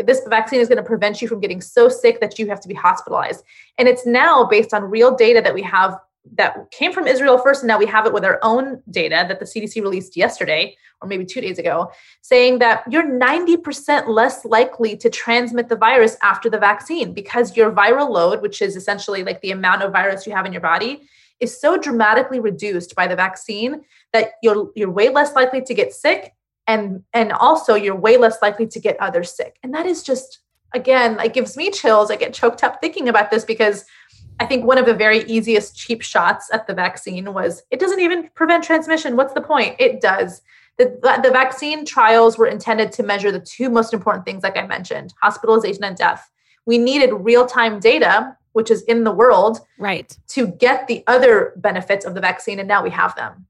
[0.02, 2.68] This vaccine is going to prevent you from getting so sick that you have to
[2.68, 3.44] be hospitalized.
[3.78, 5.98] And it's now based on real data that we have
[6.34, 9.40] that came from Israel first, and now we have it with our own data that
[9.40, 14.96] the CDC released yesterday or maybe two days ago, saying that you're 90% less likely
[14.98, 19.40] to transmit the virus after the vaccine because your viral load, which is essentially like
[19.40, 21.08] the amount of virus you have in your body,
[21.40, 23.80] is so dramatically reduced by the vaccine
[24.12, 26.34] that you're you're way less likely to get sick
[26.70, 29.58] and and also you're way less likely to get others sick.
[29.62, 30.38] And that is just
[30.72, 32.10] again, it gives me chills.
[32.10, 33.84] I get choked up thinking about this because
[34.38, 38.00] I think one of the very easiest cheap shots at the vaccine was it doesn't
[38.00, 39.16] even prevent transmission.
[39.16, 39.76] What's the point?
[39.80, 40.42] It does.
[40.78, 44.66] The, the vaccine trials were intended to measure the two most important things, like I
[44.66, 46.30] mentioned hospitalization and death.
[46.64, 51.52] We needed real time data, which is in the world, right, to get the other
[51.56, 52.60] benefits of the vaccine.
[52.60, 53.46] And now we have them.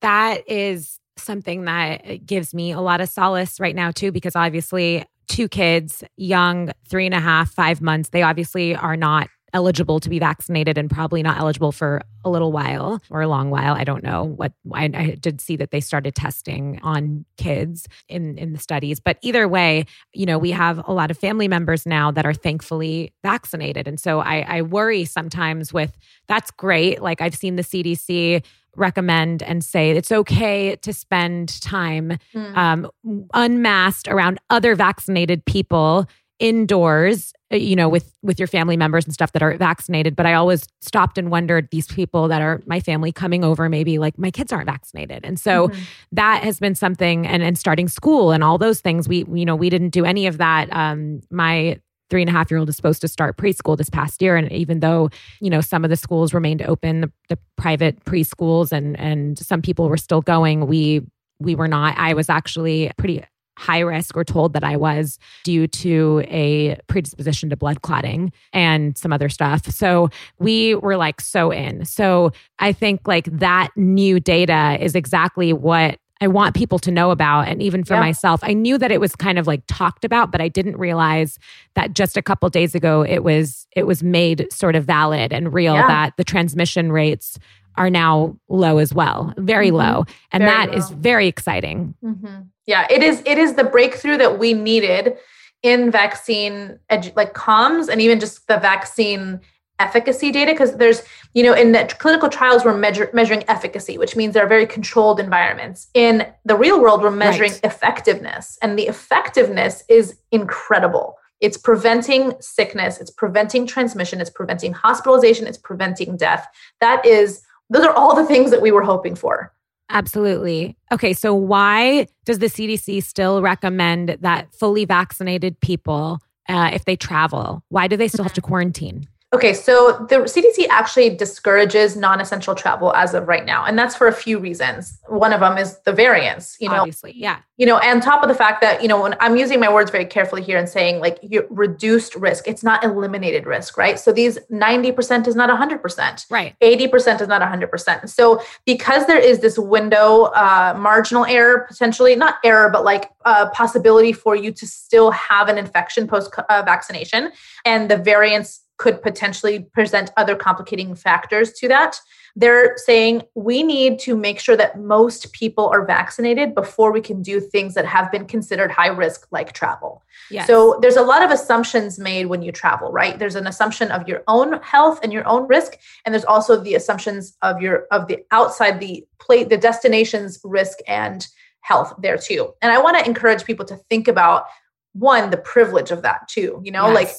[0.00, 5.04] That is something that gives me a lot of solace right now, too, because obviously,
[5.28, 10.08] two kids, young, three and a half, five months, they obviously are not eligible to
[10.08, 13.74] be vaccinated and probably not eligible for a little while or a long while.
[13.74, 18.38] I don't know what I, I, did see that they started testing on kids in
[18.38, 21.84] in the studies, but either way, you know, we have a lot of family members
[21.84, 25.96] now that are thankfully vaccinated, and so I, I worry sometimes with
[26.28, 27.02] that's great.
[27.02, 28.42] Like I've seen the CDC
[28.76, 32.56] recommend and say it's okay to spend time mm.
[32.56, 32.90] um,
[33.34, 36.06] unmasked around other vaccinated people
[36.38, 40.26] indoors uh, you know with with your family members and stuff that are vaccinated but
[40.26, 44.18] i always stopped and wondered these people that are my family coming over maybe like
[44.18, 45.82] my kids aren't vaccinated and so mm-hmm.
[46.10, 49.54] that has been something and and starting school and all those things we you know
[49.54, 51.78] we didn't do any of that um my
[52.12, 54.52] three and a half year old is supposed to start preschool this past year and
[54.52, 55.08] even though
[55.40, 59.62] you know some of the schools remained open the, the private preschools and and some
[59.62, 61.00] people were still going we
[61.40, 63.24] we were not i was actually pretty
[63.58, 68.96] high risk or told that I was due to a predisposition to blood clotting and
[68.96, 69.66] some other stuff.
[69.66, 71.84] So we were like so in.
[71.84, 77.10] So I think like that new data is exactly what I want people to know
[77.10, 77.48] about.
[77.48, 78.00] And even for yeah.
[78.00, 81.36] myself, I knew that it was kind of like talked about, but I didn't realize
[81.74, 85.52] that just a couple days ago it was it was made sort of valid and
[85.52, 85.88] real yeah.
[85.88, 87.40] that the transmission rates
[87.76, 89.78] are now low as well, very mm-hmm.
[89.78, 90.04] low.
[90.30, 90.78] And very that low.
[90.78, 91.96] is very exciting.
[92.04, 92.42] Mm-hmm.
[92.66, 95.16] Yeah, it is it is the breakthrough that we needed
[95.64, 99.40] in vaccine edu- like comms and even just the vaccine
[99.82, 101.02] efficacy data because there's
[101.34, 105.18] you know in the clinical trials we're measure, measuring efficacy which means they're very controlled
[105.18, 107.64] environments in the real world we're measuring right.
[107.64, 115.46] effectiveness and the effectiveness is incredible it's preventing sickness it's preventing transmission it's preventing hospitalization
[115.46, 116.46] it's preventing death
[116.80, 117.42] that is
[117.72, 119.52] those are all the things that we were hoping for.
[119.88, 120.76] Absolutely.
[120.92, 126.18] Okay, so why does the CDC still recommend that fully vaccinated people,
[126.48, 129.06] uh, if they travel, why do they still have to quarantine?
[129.34, 134.06] Okay, so the CDC actually discourages non-essential travel as of right now, and that's for
[134.06, 134.98] a few reasons.
[135.08, 136.58] One of them is the variants.
[136.60, 137.38] You know, obviously, yeah.
[137.56, 139.90] You know, and top of the fact that you know, when I'm using my words
[139.90, 141.18] very carefully here and saying like
[141.48, 143.98] reduced risk, it's not eliminated risk, right?
[143.98, 146.54] So these 90% is not 100%, right?
[146.60, 148.10] 80% is not 100%.
[148.10, 153.48] So because there is this window, uh, marginal error potentially, not error, but like a
[153.48, 157.32] possibility for you to still have an infection post uh, vaccination,
[157.64, 162.00] and the variants could potentially present other complicating factors to that.
[162.34, 167.22] They're saying we need to make sure that most people are vaccinated before we can
[167.22, 170.02] do things that have been considered high risk, like travel.
[170.32, 170.48] Yes.
[170.48, 173.16] So there's a lot of assumptions made when you travel, right?
[173.16, 176.74] There's an assumption of your own health and your own risk, and there's also the
[176.74, 181.28] assumptions of your of the outside the plate, the destination's risk and
[181.60, 182.52] health there too.
[182.62, 184.46] And I want to encourage people to think about
[184.94, 186.60] one the privilege of that too.
[186.64, 186.94] You know, yes.
[186.94, 187.10] like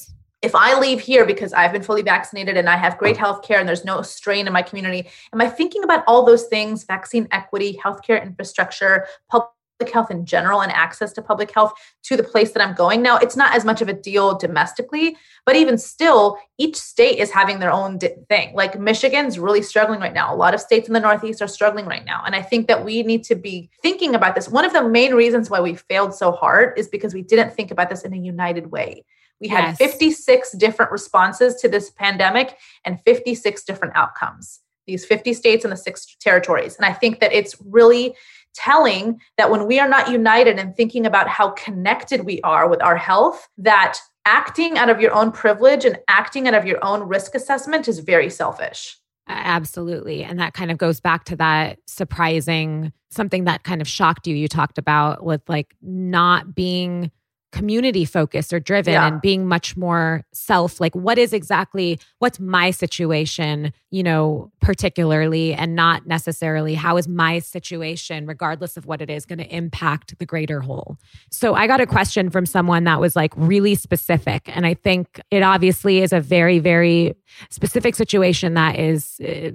[0.43, 3.60] if I leave here because I've been fully vaccinated and I have great health care
[3.60, 7.29] and there's no strain in my community, am I thinking about all those things vaccine
[7.32, 9.49] equity, healthcare infrastructure, public
[9.91, 11.71] health in general, and access to public health
[12.03, 13.01] to the place that I'm going?
[13.01, 17.32] Now, it's not as much of a deal domestically, but even still, each state is
[17.32, 18.53] having their own thing.
[18.53, 20.34] Like Michigan's really struggling right now.
[20.34, 22.22] A lot of states in the Northeast are struggling right now.
[22.26, 24.49] And I think that we need to be thinking about this.
[24.49, 27.72] One of the main reasons why we failed so hard is because we didn't think
[27.72, 29.05] about this in a united way
[29.43, 29.77] we had yes.
[29.77, 34.61] 56 different responses to this pandemic and 56 different outcomes.
[34.87, 36.77] These 50 states and the six territories.
[36.77, 38.15] And I think that it's really
[38.55, 42.81] telling that when we are not united and thinking about how connected we are with
[42.81, 47.01] our health, that acting out of your own privilege and acting out of your own
[47.01, 48.97] risk assessment is very selfish.
[49.27, 50.23] Absolutely.
[50.23, 54.35] And that kind of goes back to that surprising something that kind of shocked you.
[54.35, 57.11] You talked about with like not being
[57.54, 59.08] community focused or driven yeah.
[59.08, 65.54] and being much more self like what is exactly what's my situation you know particularly
[65.54, 70.18] and not necessarily how is my situation regardless of what it is going to impact
[70.18, 70.97] the greater whole
[71.30, 75.22] so i got a question from someone that was like really specific and i think
[75.30, 77.16] it obviously is a very very
[77.51, 79.51] specific situation that is uh,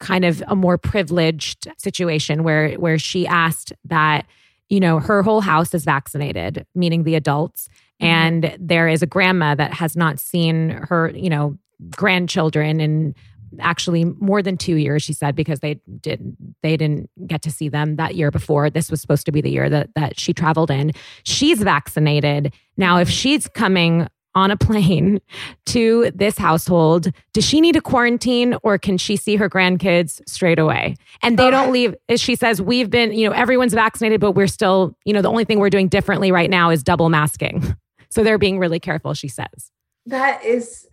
[0.00, 4.26] kind of a more privileged situation where where she asked that
[4.68, 7.68] you know, her whole house is vaccinated, meaning the adults.
[8.00, 8.06] Mm-hmm.
[8.06, 11.58] And there is a grandma that has not seen her, you know,
[11.90, 13.14] grandchildren in
[13.60, 17.68] actually more than two years she said because they did they didn't get to see
[17.68, 20.70] them that year before this was supposed to be the year that that she traveled
[20.70, 20.92] in
[21.22, 24.06] she's vaccinated now if she's coming
[24.36, 25.20] on a plane
[25.66, 30.60] to this household, does she need a quarantine or can she see her grandkids straight
[30.60, 30.94] away?
[31.22, 31.96] And they don't leave.
[32.14, 35.44] She says, We've been, you know, everyone's vaccinated, but we're still, you know, the only
[35.44, 37.76] thing we're doing differently right now is double masking.
[38.08, 39.72] So they're being really careful, she says.
[40.06, 40.86] That is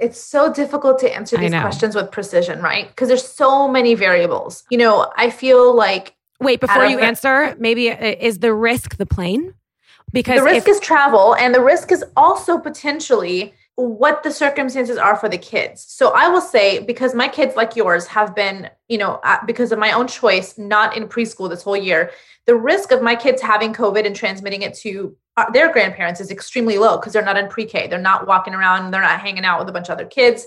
[0.00, 2.88] it's so difficult to answer these questions with precision, right?
[2.88, 4.64] Because there's so many variables.
[4.70, 6.14] You know, I feel like.
[6.40, 9.54] Wait, before you answer, maybe uh, is the risk the plane?
[10.14, 14.96] Because the risk if- is travel, and the risk is also potentially what the circumstances
[14.96, 15.84] are for the kids.
[15.88, 19.80] So I will say, because my kids, like yours, have been, you know, because of
[19.80, 22.12] my own choice, not in preschool this whole year,
[22.46, 26.30] the risk of my kids having COVID and transmitting it to uh, their grandparents is
[26.30, 27.88] extremely low because they're not in pre K.
[27.88, 30.46] They're not walking around, they're not hanging out with a bunch of other kids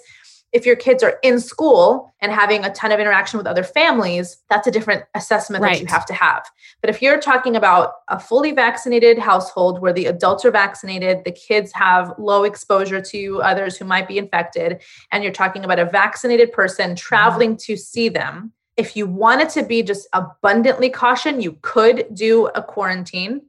[0.53, 4.37] if your kids are in school and having a ton of interaction with other families,
[4.49, 5.73] that's a different assessment right.
[5.73, 6.49] that you have to have.
[6.81, 11.31] But if you're talking about a fully vaccinated household where the adults are vaccinated, the
[11.31, 14.81] kids have low exposure to others who might be infected,
[15.11, 19.63] and you're talking about a vaccinated person traveling to see them, if you wanted to
[19.63, 23.41] be just abundantly caution, you could do a quarantine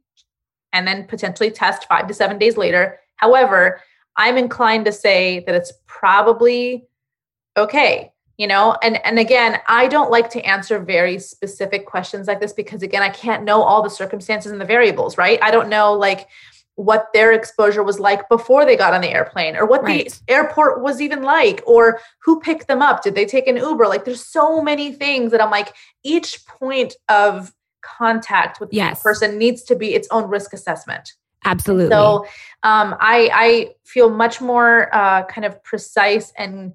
[0.73, 2.99] and then potentially test five to seven days later.
[3.17, 3.81] However,
[4.17, 6.88] I'm inclined to say that it's probably
[7.59, 12.41] okay you know and and again i don't like to answer very specific questions like
[12.41, 15.69] this because again i can't know all the circumstances and the variables right i don't
[15.69, 16.29] know like
[16.77, 20.09] what their exposure was like before they got on the airplane or what right.
[20.27, 23.89] the airport was even like or who picked them up did they take an uber
[23.89, 27.53] like there's so many things that i'm like each point of
[27.83, 28.99] contact with yes.
[28.99, 31.13] the person needs to be its own risk assessment
[31.45, 31.91] Absolutely.
[31.91, 32.27] So
[32.65, 36.73] um, I, I feel much more uh, kind of precise and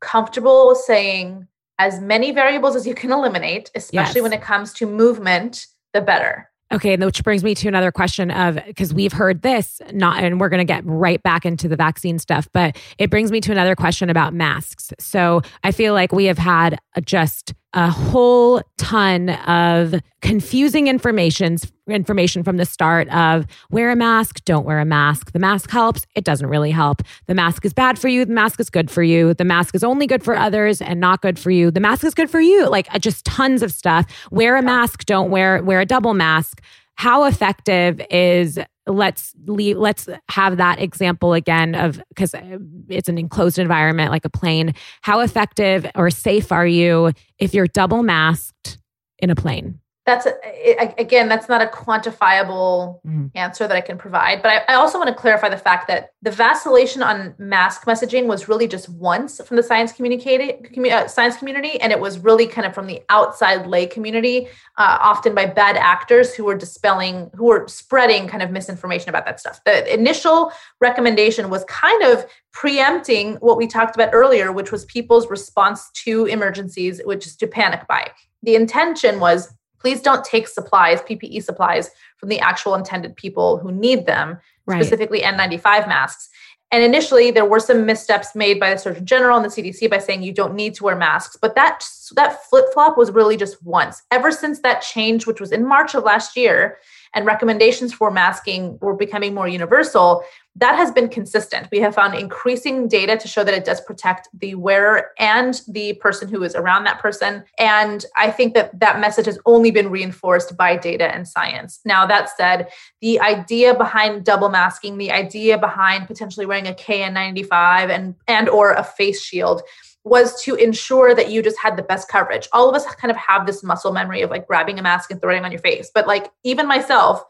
[0.00, 1.46] comfortable saying
[1.78, 4.22] as many variables as you can eliminate, especially yes.
[4.22, 6.50] when it comes to movement, the better.
[6.72, 10.48] Okay, which brings me to another question of because we've heard this, not, and we're
[10.48, 13.76] going to get right back into the vaccine stuff, but it brings me to another
[13.76, 14.92] question about masks.
[14.98, 21.70] So I feel like we have had a just a whole ton of confusing informations
[21.88, 25.30] information from the start of wear a mask, don't wear a mask.
[25.32, 27.02] The mask helps, it doesn't really help.
[27.26, 29.34] The mask is bad for you, the mask is good for you.
[29.34, 31.70] The mask is only good for others and not good for you.
[31.70, 32.68] The mask is good for you.
[32.68, 34.06] Like uh, just tons of stuff.
[34.30, 36.62] Wear a mask, don't wear wear a double mask.
[36.96, 43.18] How effective is let's leave, let's have that example again of because uh, it's an
[43.18, 44.74] enclosed environment like a plane.
[45.02, 48.78] How effective or safe are you if you're double masked
[49.18, 53.30] in a plane that's a, again that's not a quantifiable mm.
[53.34, 56.10] answer that i can provide but I, I, also want to clarify the fact that
[56.22, 60.54] the vacillation on mask messaging was really just once from the science community
[60.90, 64.46] uh, science community and it was really kind of from the outside lay community
[64.78, 69.26] uh, often by bad actors who were dispelling who were spreading kind of misinformation about
[69.26, 74.70] that stuff the initial recommendation was kind of preempting what we talked about earlier which
[74.70, 78.08] was people's response to emergencies which is to panic buy
[78.42, 83.72] the intention was please don't take supplies, PPE supplies, from the actual intended people who
[83.72, 84.82] need them, right.
[84.82, 86.28] specifically N95 masks.
[86.72, 89.98] And initially, there were some missteps made by the Surgeon General and the CDC by
[89.98, 91.36] saying you don't need to wear masks.
[91.40, 94.02] But that that flip flop was really just once.
[94.10, 96.78] Ever since that change, which was in March of last year,
[97.14, 100.24] and recommendations for masking were becoming more universal,
[100.58, 101.68] that has been consistent.
[101.70, 105.94] We have found increasing data to show that it does protect the wearer and the
[105.94, 107.44] person who is around that person.
[107.58, 111.80] And I think that that message has only been reinforced by data and science.
[111.84, 112.68] Now, that said,
[113.02, 118.72] the idea behind double masking, the idea behind potentially wearing a KN95 and and or
[118.72, 119.62] a face shield
[120.04, 122.48] was to ensure that you just had the best coverage.
[122.52, 125.20] All of us kind of have this muscle memory of like grabbing a mask and
[125.20, 125.90] throwing it on your face.
[125.92, 127.24] But like even myself,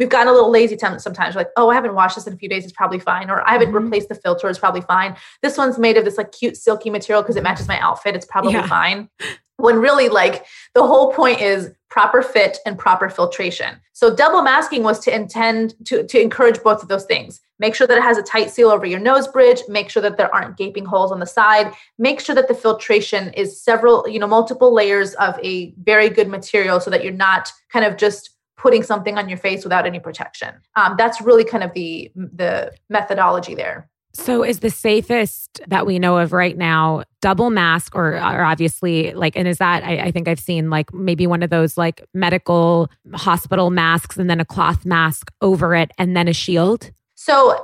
[0.00, 1.34] we've gotten a little lazy sometimes.
[1.34, 2.64] We're like, oh, I haven't washed this in a few days.
[2.64, 3.30] It's probably fine.
[3.30, 3.84] Or I haven't mm-hmm.
[3.84, 4.48] replaced the filter.
[4.48, 5.14] It's probably fine.
[5.42, 8.16] This one's made of this like cute silky material because it matches my outfit.
[8.16, 8.66] It's probably yeah.
[8.66, 9.10] fine.
[9.58, 13.78] When really like the whole point is proper fit and proper filtration.
[13.92, 17.40] So double masking was to intend to, to encourage both of those things.
[17.58, 19.60] Make sure that it has a tight seal over your nose bridge.
[19.68, 21.74] Make sure that there aren't gaping holes on the side.
[21.98, 26.28] Make sure that the filtration is several, you know, multiple layers of a very good
[26.28, 28.30] material so that you're not kind of just
[28.60, 30.54] putting something on your face without any protection.
[30.76, 33.88] Um, that's really kind of the the methodology there.
[34.12, 39.12] So, is the safest that we know of right now double mask, or, or obviously
[39.12, 42.04] like, and is that I, I, think I've seen like maybe one of those like
[42.12, 46.90] medical hospital masks and then a cloth mask over it and then a shield?
[47.14, 47.62] So,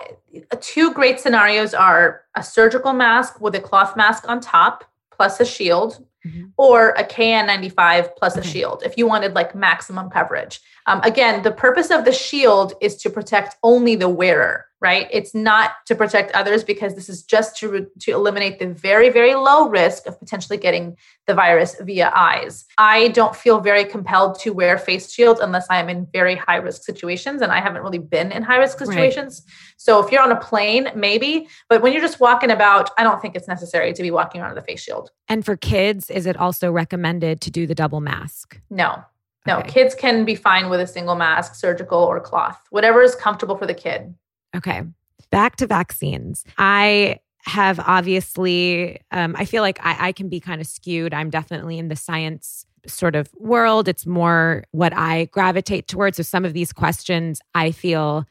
[0.52, 5.40] uh, two great scenarios are a surgical mask with a cloth mask on top plus
[5.40, 6.46] a shield, mm-hmm.
[6.56, 8.46] or a KN95 plus okay.
[8.46, 10.60] a shield if you wanted like maximum coverage.
[10.86, 15.08] Um, again, the purpose of the shield is to protect only the wearer, right?
[15.10, 19.34] It's not to protect others because this is just to, to eliminate the very, very
[19.34, 20.96] low risk of potentially getting
[21.26, 22.66] the virus via eyes.
[22.76, 26.56] I don't feel very compelled to wear face shields unless I am in very high
[26.56, 29.42] risk situations, and I haven't really been in high risk situations.
[29.44, 29.54] Right.
[29.78, 33.20] So if you're on a plane, maybe, but when you're just walking about, I don't
[33.20, 35.10] think it's necessary to be walking around with a face shield.
[35.28, 38.60] And for kids, is it also recommended to do the double mask?
[38.68, 39.02] No,
[39.46, 39.70] no, okay.
[39.70, 43.66] kids can be fine with a single mask, surgical or cloth, whatever is comfortable for
[43.66, 44.14] the kid.
[44.54, 44.82] Okay.
[45.30, 46.44] Back to vaccines.
[46.58, 51.14] I have obviously, um, I feel like I, I can be kind of skewed.
[51.14, 53.88] I'm definitely in the science sort of world.
[53.88, 56.16] It's more what I gravitate towards.
[56.16, 58.24] So some of these questions I feel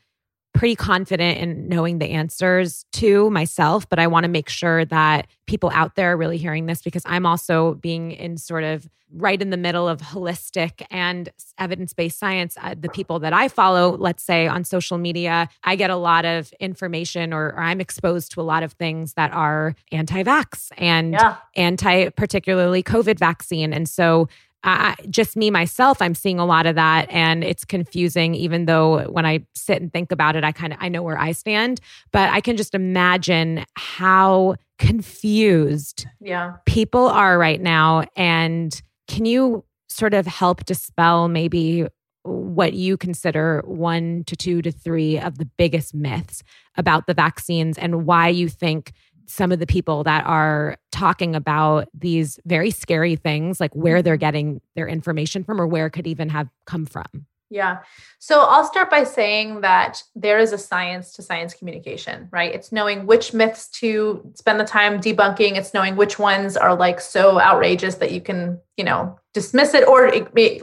[0.56, 5.28] pretty confident in knowing the answers to myself, but I want to make sure that
[5.46, 9.42] people out there are really hearing this because I'm also being in sort of right
[9.42, 12.58] in the middle of holistic and evidence based science.
[12.62, 16.26] Uh, the people that I follow, let's say on social media, I get a lot
[16.26, 20.72] of information or, or I'm exposed to a lot of things that are anti vax
[20.78, 21.38] and yeah.
[21.56, 23.74] anti, particularly COVID vaccine.
[23.74, 24.28] And so
[24.66, 28.34] I, just me myself, I'm seeing a lot of that, and it's confusing.
[28.34, 31.18] Even though when I sit and think about it, I kind of I know where
[31.18, 31.80] I stand,
[32.12, 38.04] but I can just imagine how confused yeah people are right now.
[38.16, 41.88] And can you sort of help dispel maybe
[42.24, 46.42] what you consider one to two to three of the biggest myths
[46.76, 48.94] about the vaccines and why you think
[49.28, 54.16] some of the people that are talking about these very scary things, like where they're
[54.16, 54.20] mm-hmm.
[54.20, 57.26] getting their information from or where it could even have come from.
[57.52, 57.80] Yeah.
[58.18, 62.54] So I'll start by saying that there is a science to science communication, right?
[62.54, 65.56] It's knowing which myths to spend the time debunking.
[65.56, 69.88] It's knowing which ones are like so outrageous that you can, you know, dismiss it
[69.88, 70.12] or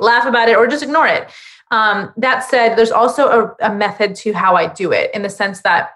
[0.00, 1.30] laugh about it or just ignore it.
[1.70, 5.30] Um, that said, there's also a, a method to how I do it in the
[5.30, 5.92] sense that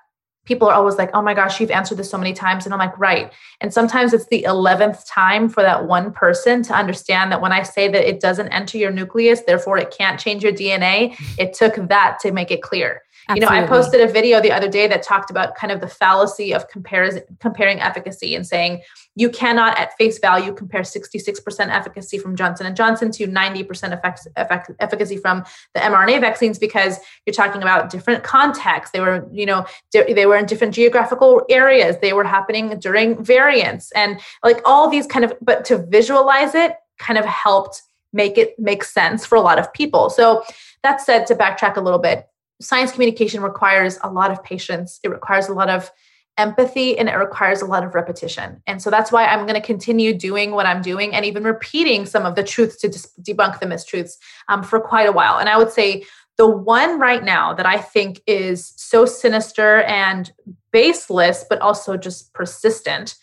[0.46, 2.64] people are always like, oh my gosh, you've answered this so many times.
[2.64, 3.32] And I'm like, right.
[3.60, 7.62] And sometimes it's the 11th time for that one person to understand that when I
[7.62, 11.74] say that it doesn't enter your nucleus, therefore it can't change your DNA, it took
[11.88, 13.02] that to make it clear.
[13.28, 13.56] Absolutely.
[13.56, 15.88] You know, I posted a video the other day that talked about kind of the
[15.88, 18.82] fallacy of comparison, comparing efficacy and saying
[19.16, 24.28] you cannot at face value compare 66% efficacy from Johnson and Johnson to 90% effect,
[24.36, 28.92] effect, efficacy from the mRNA vaccines because you're talking about different contexts.
[28.92, 31.96] They were, you know, di- they were in different geographical areas.
[32.00, 36.74] They were happening during variants and like all these kind of but to visualize it
[36.98, 40.10] kind of helped make it make sense for a lot of people.
[40.10, 40.44] So
[40.82, 42.28] that said to backtrack a little bit,
[42.60, 45.00] science communication requires a lot of patience.
[45.02, 45.90] It requires a lot of
[46.38, 48.62] empathy and it requires a lot of repetition.
[48.66, 52.04] And so that's why I'm going to continue doing what I'm doing and even repeating
[52.04, 54.12] some of the truths to debunk the mistruths
[54.48, 55.38] um, for quite a while.
[55.38, 56.04] And I would say
[56.36, 60.30] the one right now that I think is so sinister and
[60.72, 63.16] baseless, but also just persistent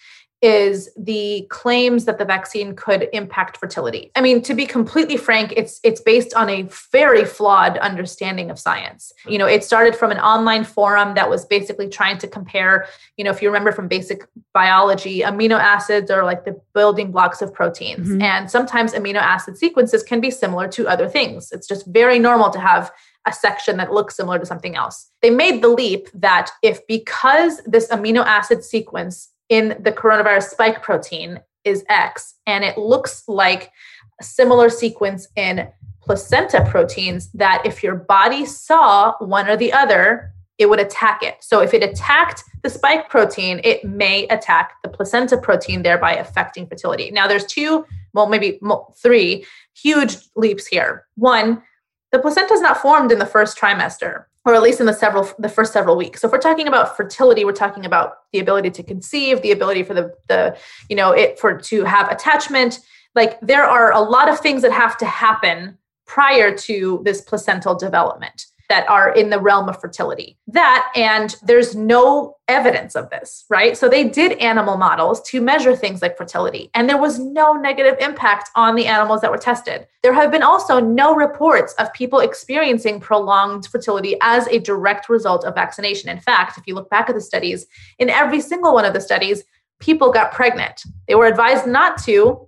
[0.44, 4.12] is the claims that the vaccine could impact fertility.
[4.14, 8.60] I mean, to be completely frank, it's it's based on a very flawed understanding of
[8.60, 9.14] science.
[9.26, 13.24] You know, it started from an online forum that was basically trying to compare, you
[13.24, 17.54] know, if you remember from basic biology, amino acids are like the building blocks of
[17.54, 18.10] proteins.
[18.10, 18.22] Mm-hmm.
[18.22, 21.54] And sometimes amino acid sequences can be similar to other things.
[21.54, 22.92] It's just very normal to have
[23.26, 25.10] a section that looks similar to something else.
[25.22, 30.82] They made the leap that if because this amino acid sequence in the coronavirus spike
[30.82, 33.72] protein is X, and it looks like
[34.20, 35.68] a similar sequence in
[36.02, 41.38] placenta proteins that if your body saw one or the other, it would attack it.
[41.42, 46.68] So if it attacked the spike protein, it may attack the placenta protein, thereby affecting
[46.68, 47.10] fertility.
[47.12, 48.60] Now, there's two, well, maybe
[48.98, 51.06] three huge leaps here.
[51.16, 51.64] One,
[52.12, 55.30] the placenta is not formed in the first trimester or at least in the several
[55.40, 56.22] the first several weeks.
[56.22, 59.84] So if we're talking about fertility we're talking about the ability to conceive the ability
[59.84, 60.58] for the the
[60.90, 62.80] you know it for to have attachment.
[63.16, 67.76] Like there are a lot of things that have to happen prior to this placental
[67.76, 70.38] development that are in the realm of fertility.
[70.48, 73.78] That and there's no evidence of this, right?
[73.78, 77.98] So they did animal models to measure things like fertility, and there was no negative
[78.00, 79.88] impact on the animals that were tested.
[80.02, 85.46] There have been also no reports of people experiencing prolonged fertility as a direct result
[85.46, 86.10] of vaccination.
[86.10, 87.66] In fact, if you look back at the studies,
[88.00, 89.44] in every single one of the studies,
[89.80, 90.82] people got pregnant.
[91.08, 92.48] They were advised not to,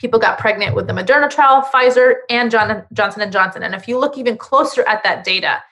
[0.00, 3.62] people got pregnant with the Moderna trial, Pfizer, and John, Johnson and Johnson.
[3.62, 5.62] And if you look even closer at that data,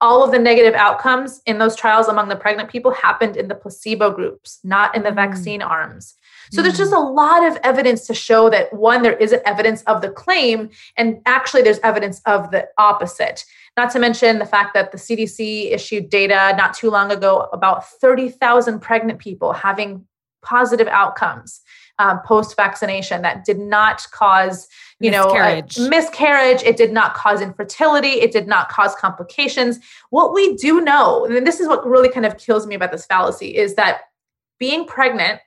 [0.00, 3.54] all of the negative outcomes in those trials among the pregnant people happened in the
[3.54, 5.14] placebo groups, not in the mm.
[5.14, 6.14] vaccine arms.
[6.50, 6.64] So mm.
[6.64, 10.10] there's just a lot of evidence to show that one, there isn't evidence of the
[10.10, 13.44] claim, and actually there's evidence of the opposite.
[13.76, 17.88] Not to mention the fact that the CDC issued data not too long ago about
[17.88, 20.06] 30,000 pregnant people having
[20.42, 21.62] positive outcomes
[21.98, 24.68] um, post vaccination that did not cause
[25.00, 25.78] you miscarriage.
[25.78, 26.62] know miscarriage.
[26.62, 28.20] it did not cause infertility.
[28.20, 29.78] It did not cause complications.
[30.10, 33.06] What we do know and this is what really kind of kills me about this
[33.06, 34.02] fallacy is that
[34.58, 35.40] being pregnant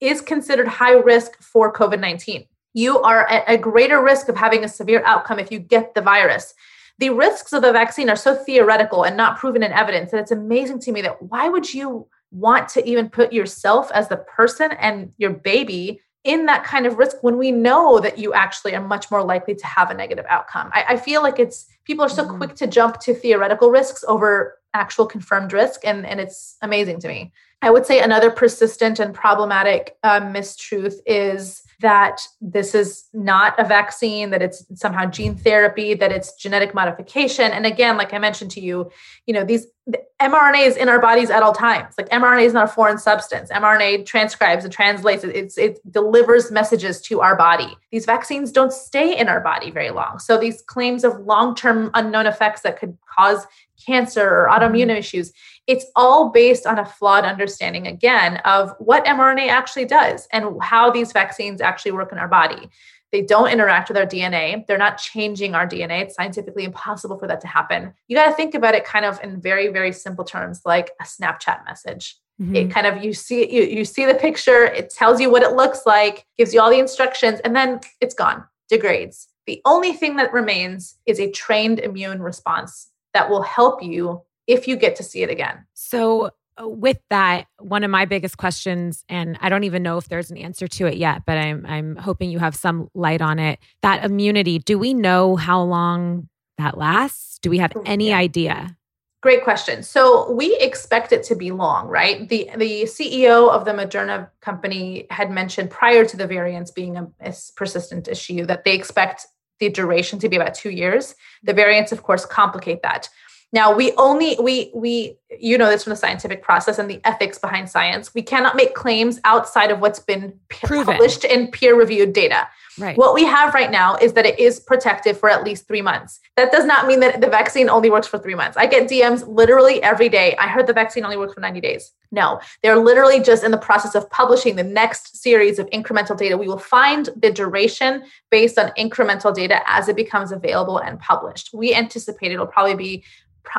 [0.00, 4.68] is considered high risk for covid-19 you are at a greater risk of having a
[4.68, 6.54] severe outcome if you get the virus.
[6.98, 10.30] The risks of the vaccine are so theoretical and not proven in evidence that it's
[10.30, 14.70] amazing to me that why would you want to even put yourself as the person
[14.72, 18.86] and your baby in that kind of risk when we know that you actually are
[18.86, 20.70] much more likely to have a negative outcome.
[20.74, 22.36] I, I feel like it's people are so mm-hmm.
[22.36, 27.08] quick to jump to theoretical risks over actual confirmed risk, and, and it's amazing to
[27.08, 27.32] me.
[27.60, 33.64] I would say another persistent and problematic uh, mistruth is that this is not a
[33.64, 37.52] vaccine, that it's somehow gene therapy, that it's genetic modification.
[37.52, 38.90] And again, like I mentioned to you,
[39.26, 41.94] you know, these the mRNA is in our bodies at all times.
[41.96, 43.50] Like mRNA is not a foreign substance.
[43.50, 45.34] mRNA transcribes and translates it.
[45.34, 47.74] It's, it delivers messages to our body.
[47.90, 50.18] These vaccines don't stay in our body very long.
[50.18, 53.46] So these claims of long-term unknown effects that could cause
[53.84, 54.98] cancer or autoimmune mm-hmm.
[54.98, 55.32] issues
[55.68, 60.90] it's all based on a flawed understanding again of what mRNA actually does and how
[60.90, 62.70] these vaccines actually work in our body.
[63.12, 64.66] They don't interact with our DNA.
[64.66, 66.02] They're not changing our DNA.
[66.02, 67.92] It's scientifically impossible for that to happen.
[68.06, 71.04] You got to think about it kind of in very, very simple terms, like a
[71.04, 72.16] Snapchat message.
[72.40, 72.56] Mm-hmm.
[72.56, 75.52] It kind of you see you you see the picture, it tells you what it
[75.52, 79.28] looks like, gives you all the instructions, and then it's gone, degrades.
[79.46, 84.66] The only thing that remains is a trained immune response that will help you if
[84.66, 85.64] you get to see it again.
[85.74, 86.30] So,
[86.60, 90.30] uh, with that, one of my biggest questions, and I don't even know if there's
[90.30, 93.60] an answer to it yet, but I'm I'm hoping you have some light on it.
[93.82, 97.38] That immunity, do we know how long that lasts?
[97.40, 98.18] Do we have any yeah.
[98.18, 98.76] idea?
[99.20, 99.82] Great question.
[99.82, 102.28] So we expect it to be long, right?
[102.28, 107.08] The the CEO of the Moderna company had mentioned prior to the variants being a,
[107.20, 109.26] a persistent issue that they expect
[109.60, 111.14] the duration to be about two years.
[111.42, 111.56] The mm-hmm.
[111.56, 113.08] variants, of course, complicate that.
[113.52, 117.38] Now we only we we you know this from the scientific process and the ethics
[117.38, 118.12] behind science.
[118.14, 120.84] We cannot make claims outside of what's been Proven.
[120.84, 122.46] published in peer-reviewed data.
[122.78, 122.96] Right.
[122.96, 126.20] What we have right now is that it is protective for at least three months.
[126.36, 128.56] That does not mean that the vaccine only works for three months.
[128.56, 130.36] I get DMs literally every day.
[130.36, 131.92] I heard the vaccine only works for 90 days.
[132.10, 136.38] No, they're literally just in the process of publishing the next series of incremental data.
[136.38, 141.50] We will find the duration based on incremental data as it becomes available and published.
[141.52, 143.04] We anticipate it'll probably be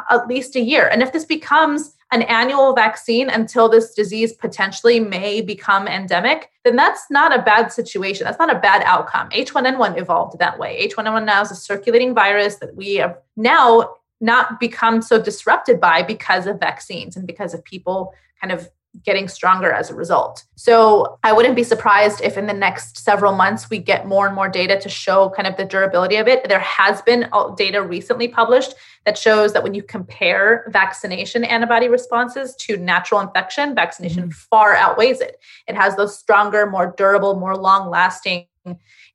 [0.09, 0.87] at least a year.
[0.87, 6.75] And if this becomes an annual vaccine until this disease potentially may become endemic, then
[6.75, 8.25] that's not a bad situation.
[8.25, 9.29] That's not a bad outcome.
[9.29, 10.89] H1N1 evolved that way.
[10.89, 16.01] H1N1 now is a circulating virus that we have now not become so disrupted by
[16.01, 18.69] because of vaccines and because of people kind of
[19.05, 20.43] getting stronger as a result.
[20.55, 24.35] So I wouldn't be surprised if in the next several months we get more and
[24.35, 26.47] more data to show kind of the durability of it.
[26.49, 28.73] There has been data recently published
[29.05, 34.31] that shows that when you compare vaccination antibody responses to natural infection, vaccination mm-hmm.
[34.31, 35.39] far outweighs it.
[35.67, 38.47] It has those stronger, more durable, more long lasting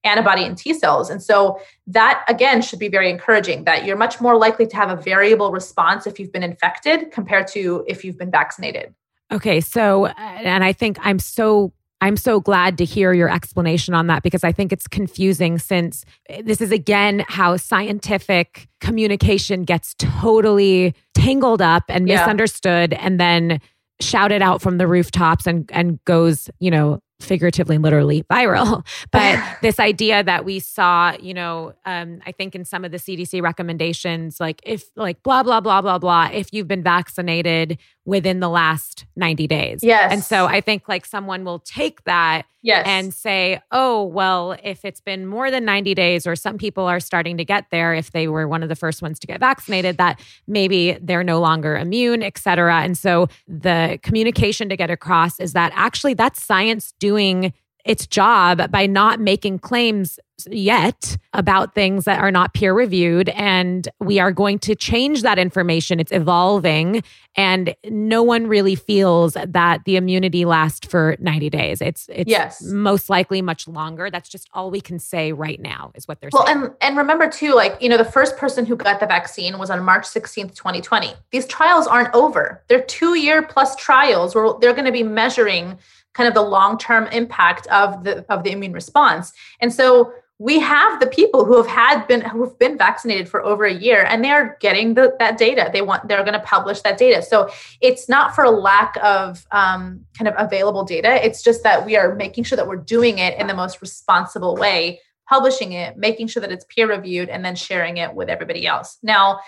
[0.05, 1.11] antibody and T cells.
[1.11, 4.91] And so that again should be very encouraging that you're much more likely to have
[4.91, 8.95] a variable response if you've been infected compared to if you've been vaccinated.
[9.33, 9.61] Okay.
[9.61, 14.22] So, and I think I'm so I'm so glad to hear your explanation on that
[14.22, 16.05] because I think it's confusing since
[16.45, 22.16] this is again how scientific communication gets totally tangled up and Yeah.
[22.16, 23.61] misunderstood and then
[24.01, 28.85] shouted out from the rooftops and and goes, you know, figuratively and literally viral.
[29.11, 32.99] But this idea that we saw, you know, um, I think in some of the
[32.99, 38.40] CDC recommendations, like if like blah blah blah blah blah, if you've been vaccinated within
[38.40, 39.80] the last 90 days.
[39.82, 40.12] Yes.
[40.12, 42.86] And so I think like someone will take that Yes.
[42.86, 46.98] and say, oh, well, if it's been more than 90 days, or some people are
[46.98, 49.98] starting to get there if they were one of the first ones to get vaccinated,
[49.98, 52.80] that maybe they're no longer immune, et cetera.
[52.80, 57.52] And so the communication to get across is that actually that's science doing
[57.85, 60.18] its job by not making claims
[60.49, 63.28] yet about things that are not peer reviewed.
[63.30, 66.01] And we are going to change that information.
[66.01, 67.05] It's evolving.
[67.37, 71.80] And no one really feels that the immunity lasts for 90 days.
[71.80, 72.62] It's it's Yes.
[72.62, 74.11] most likely much longer.
[74.11, 76.61] That's just all we can say right now, is what they're Well, saying.
[76.62, 79.59] Well, and and remember too, like you know, the first person who got the vaccine
[79.59, 81.12] was on March sixteenth, twenty twenty.
[81.30, 85.78] These trials aren't over; they're two year plus trials where they're going to be measuring
[86.15, 89.33] kind of the long term impact of the of the immune response.
[89.61, 93.65] And so we have the people who have had been who've been vaccinated for over
[93.65, 95.71] a year, and they are getting the, that data.
[95.73, 97.23] They want they're going to publish that data.
[97.23, 97.51] So
[97.81, 101.25] it's not for lack of um, kind of available data.
[101.25, 104.57] It's just that we are making sure that we're doing it in the most responsible
[104.57, 108.67] way publishing it, making sure that it's peer reviewed, and then sharing it with everybody
[108.67, 108.99] else.
[109.03, 109.41] Now,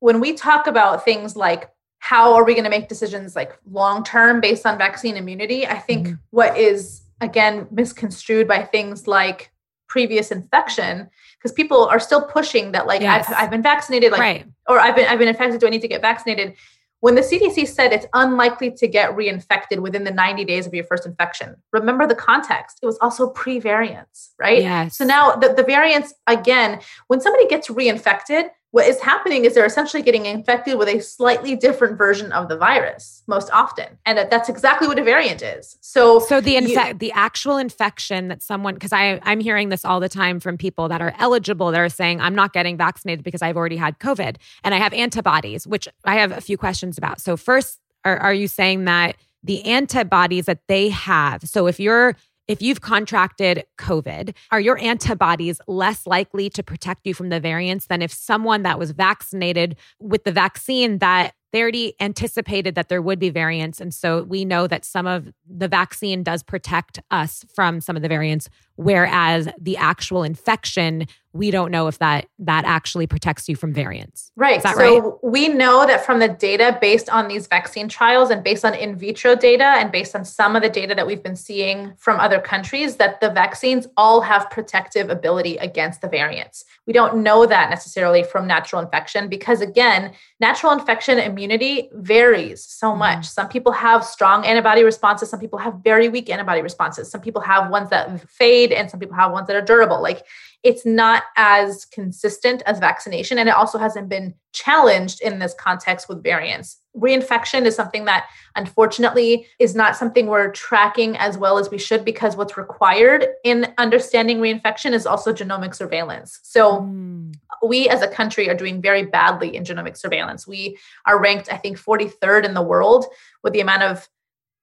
[0.00, 1.70] when we talk about things like
[2.02, 5.78] how are we going to make decisions like long term based on vaccine immunity, I
[5.78, 6.18] think Mhm.
[6.30, 9.52] what is again misconstrued by things like
[9.86, 13.28] previous infection because people are still pushing that like Yes.
[13.28, 14.46] I've, I've been vaccinated like right.
[14.68, 15.60] or I've been I've been infected.
[15.60, 16.56] Do I need to get vaccinated?
[16.98, 20.84] When the CDC said it's unlikely to get reinfected within the 90 days of your
[20.84, 22.78] first infection, remember the context.
[22.82, 24.62] It was also pre-variants, right?
[24.62, 24.96] Yes.
[24.98, 29.66] So now the, the variants, again, when somebody gets reinfected, what is happening is they're
[29.66, 33.86] essentially getting infected with a slightly different version of the virus most often.
[34.06, 35.76] And that's exactly what a variant is.
[35.82, 40.08] So, So the the actual infection that someone because I I'm hearing this all the
[40.08, 43.58] time from people that are eligible that are saying I'm not getting vaccinated because I've
[43.58, 47.20] already had COVID and I have antibodies, which I have a few questions about.
[47.20, 51.42] So first, are are you saying that the antibodies that they have?
[51.42, 52.16] So if you're
[52.48, 57.86] if you've contracted COVID, are your antibodies less likely to protect you from the variants
[57.86, 63.02] than if someone that was vaccinated with the vaccine that they already anticipated that there
[63.02, 63.80] would be variants.
[63.80, 68.02] And so we know that some of the vaccine does protect us from some of
[68.02, 73.56] the variants, whereas the actual infection, we don't know if that that actually protects you
[73.56, 74.30] from variants.
[74.36, 74.62] Right.
[74.62, 78.74] So we know that from the data based on these vaccine trials and based on
[78.74, 82.20] in vitro data and based on some of the data that we've been seeing from
[82.20, 86.64] other countries that the vaccines all have protective ability against the variants.
[86.86, 92.90] We don't know that necessarily from natural infection because again, natural infection immunity varies so
[92.90, 92.98] mm-hmm.
[92.98, 93.26] much.
[93.26, 97.10] Some people have strong antibody responses, some people have very weak antibody responses.
[97.10, 100.02] Some people have ones that fade and some people have ones that are durable.
[100.02, 100.24] Like
[100.62, 106.08] it's not as consistent as vaccination and it also hasn't been challenged in this context
[106.08, 111.70] with variants reinfection is something that unfortunately is not something we're tracking as well as
[111.70, 117.34] we should because what's required in understanding reinfection is also genomic surveillance so Mm.
[117.66, 121.56] we as a country are doing very badly in genomic surveillance we are ranked i
[121.56, 123.06] think 43rd in the world
[123.42, 124.08] with the amount of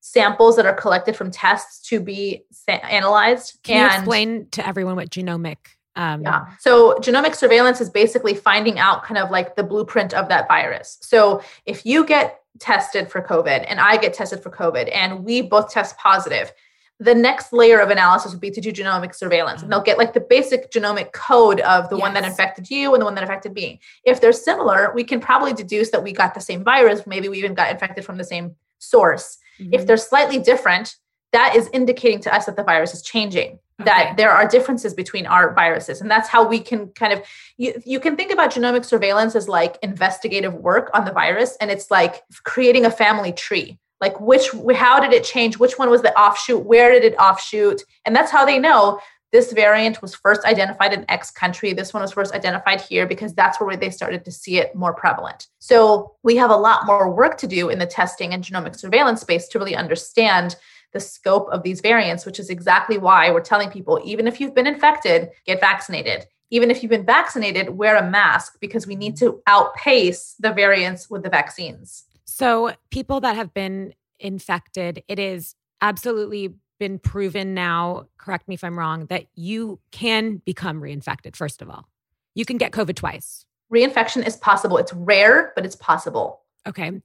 [0.01, 4.95] samples that are collected from tests to be sa- analyzed Can you explain to everyone
[4.95, 5.57] what genomic?
[5.95, 6.45] Um, yeah.
[6.59, 10.97] So genomic surveillance is basically finding out kind of like the blueprint of that virus.
[11.01, 15.41] So if you get tested for COVID and I get tested for COVID and we
[15.41, 16.53] both test positive,
[17.01, 19.61] the next layer of analysis would be to do genomic surveillance.
[19.61, 23.01] And they'll get like the basic genomic code of the one that infected you and
[23.01, 23.79] the one that infected me.
[24.03, 27.07] If they're similar, we can probably deduce that we got the same virus.
[27.07, 29.37] Maybe we even got infected from the same source.
[29.59, 29.87] If Mhm.
[29.87, 30.95] they're slightly different,
[31.31, 33.85] that is indicating to us that the virus is changing Okay.
[33.85, 37.21] that there are differences between our viruses and that's how we can kind of
[37.57, 41.69] you, you can think about genomic surveillance as like investigative work on the virus and
[41.71, 46.01] it's like creating a family tree like which how did it change which one was
[46.01, 48.99] the offshoot where did it offshoot and that's how they know
[49.31, 51.73] this variant was first identified in X country.
[51.73, 54.93] This one was first identified here because that's where they started to see it more
[54.93, 55.47] prevalent.
[55.59, 59.21] So we have a lot more work to do in the testing and genomic surveillance
[59.21, 60.55] space to really understand
[60.93, 64.55] the scope of these variants, which is exactly why we're telling people even if you've
[64.55, 66.25] been infected, get vaccinated.
[66.51, 71.07] Even if you've been vaccinated, wear a mask because we need to outpace the variants
[71.07, 72.05] with the vaccines.
[72.25, 78.63] So, people that have been infected, it is absolutely been proven now, correct me if
[78.63, 81.87] I'm wrong, that you can become reinfected, first of all.
[82.35, 83.45] You can get COVID twice.
[83.71, 84.77] Reinfection is possible.
[84.77, 86.41] It's rare, but it's possible.
[86.67, 87.01] Okay.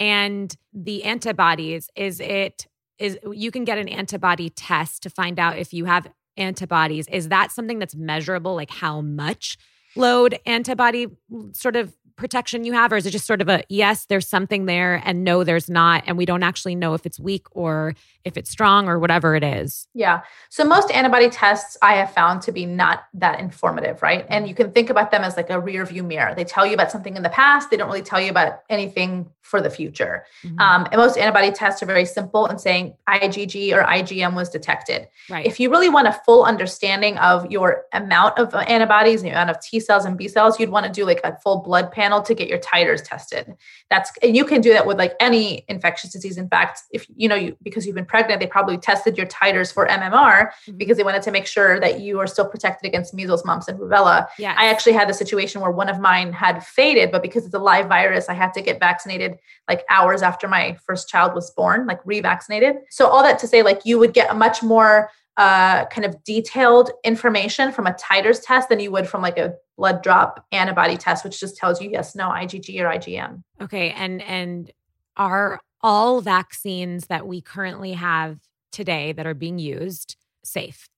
[0.00, 2.66] And the antibodies, is it
[2.98, 7.06] is you can get an antibody test to find out if you have antibodies.
[7.08, 9.56] Is that something that's measurable, like how much
[9.96, 11.08] load antibody
[11.52, 12.92] sort of protection you have?
[12.92, 16.04] Or is it just sort of a yes, there's something there and no, there's not?
[16.06, 17.94] And we don't actually know if it's weak or
[18.24, 19.88] if it's strong or whatever it is?
[19.94, 20.22] Yeah.
[20.50, 24.26] So most antibody tests I have found to be not that informative, right?
[24.28, 26.34] And you can think about them as like a rear view mirror.
[26.34, 29.30] They tell you about something in the past, they don't really tell you about anything
[29.48, 30.24] for the future.
[30.44, 30.60] Mm-hmm.
[30.60, 35.08] Um, and most antibody tests are very simple in saying IgG or IgM was detected.
[35.30, 35.46] Right.
[35.46, 39.50] If you really want a full understanding of your amount of antibodies and the amount
[39.50, 42.07] of T cells and B cells, you'd want to do like a full blood panel
[42.26, 43.54] to get your titers tested.
[43.90, 46.38] That's and you can do that with like any infectious disease.
[46.38, 49.72] In fact, if you know you because you've been pregnant, they probably tested your titers
[49.72, 50.76] for MMR mm-hmm.
[50.76, 53.78] because they wanted to make sure that you are still protected against measles, mumps, and
[53.78, 54.26] rubella.
[54.38, 54.54] Yeah.
[54.56, 57.58] I actually had the situation where one of mine had faded, but because it's a
[57.58, 59.38] live virus, I had to get vaccinated
[59.68, 62.78] like hours after my first child was born, like revaccinated.
[62.90, 66.22] So all that to say, like you would get a much more uh, kind of
[66.24, 70.96] detailed information from a titers test than you would from like a blood drop antibody
[70.96, 73.42] test, which just tells you yes, no, IgG or IgM.
[73.62, 74.70] Okay, and and
[75.16, 78.38] are all vaccines that we currently have
[78.72, 80.88] today that are being used safe?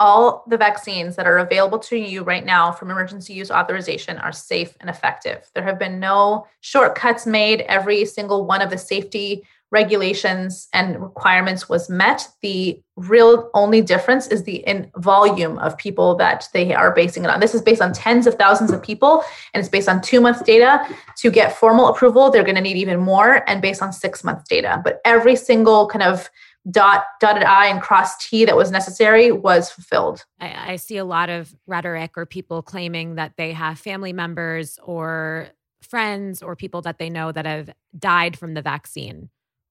[0.00, 4.32] all the vaccines that are available to you right now from emergency use authorization are
[4.32, 5.50] safe and effective.
[5.54, 7.60] There have been no shortcuts made.
[7.60, 12.26] Every single one of the safety regulations and requirements was met.
[12.42, 17.30] The real only difference is the in volume of people that they are basing it
[17.30, 17.40] on.
[17.40, 19.22] This is based on tens of thousands of people
[19.54, 20.86] and it's based on two month data.
[21.18, 24.46] To get formal approval, they're going to need even more and based on six month
[24.48, 24.80] data.
[24.82, 26.28] But every single kind of
[26.70, 31.06] dot dotted i and cross t that was necessary was fulfilled I, I, see a
[31.06, 35.48] lot of rhetoric or people claiming that they have family members or
[35.80, 39.30] friends or people that they know that have died from the vaccine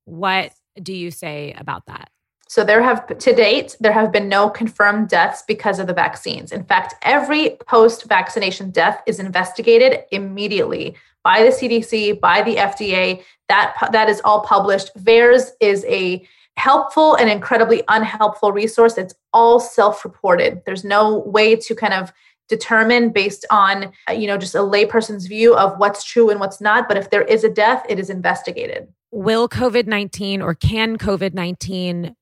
[0.10, 0.52] what
[0.82, 2.10] do you say about that?
[2.50, 6.52] So there have to date there have been no confirmed deaths because of the vaccines.
[6.52, 13.22] In fact every post vaccination death is investigated immediately by the cdc by the fda
[13.50, 14.90] that that is all published.
[14.98, 18.98] VAERS is a helpful and incredibly unhelpful resource.
[18.98, 20.64] It's all self-reported.
[20.66, 22.12] There's no way to kind of
[22.48, 26.88] determine based on you know just a layperson's view of what's true and what's not.
[26.88, 32.16] But if there is a death it is investigated will covid-19 or can covid-19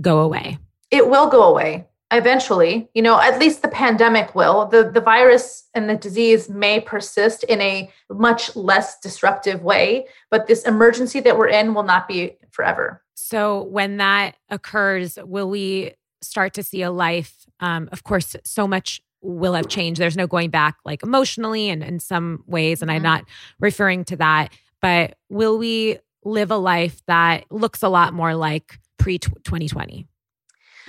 [0.00, 0.58] go away
[0.90, 5.68] it will go away eventually you know at least the pandemic will the the virus
[5.74, 11.36] and the disease may persist in a much less disruptive way but this emergency that
[11.36, 16.82] we're in will not be forever so when that occurs, will we start to see
[16.82, 17.46] a life?
[17.60, 20.00] Um, of course, so much will have changed.
[20.00, 22.96] There's no going back, like emotionally and in some ways, and mm-hmm.
[22.96, 23.24] I'm not
[23.58, 24.52] referring to that.
[24.82, 30.06] But will we live a life that looks a lot more like pre 2020?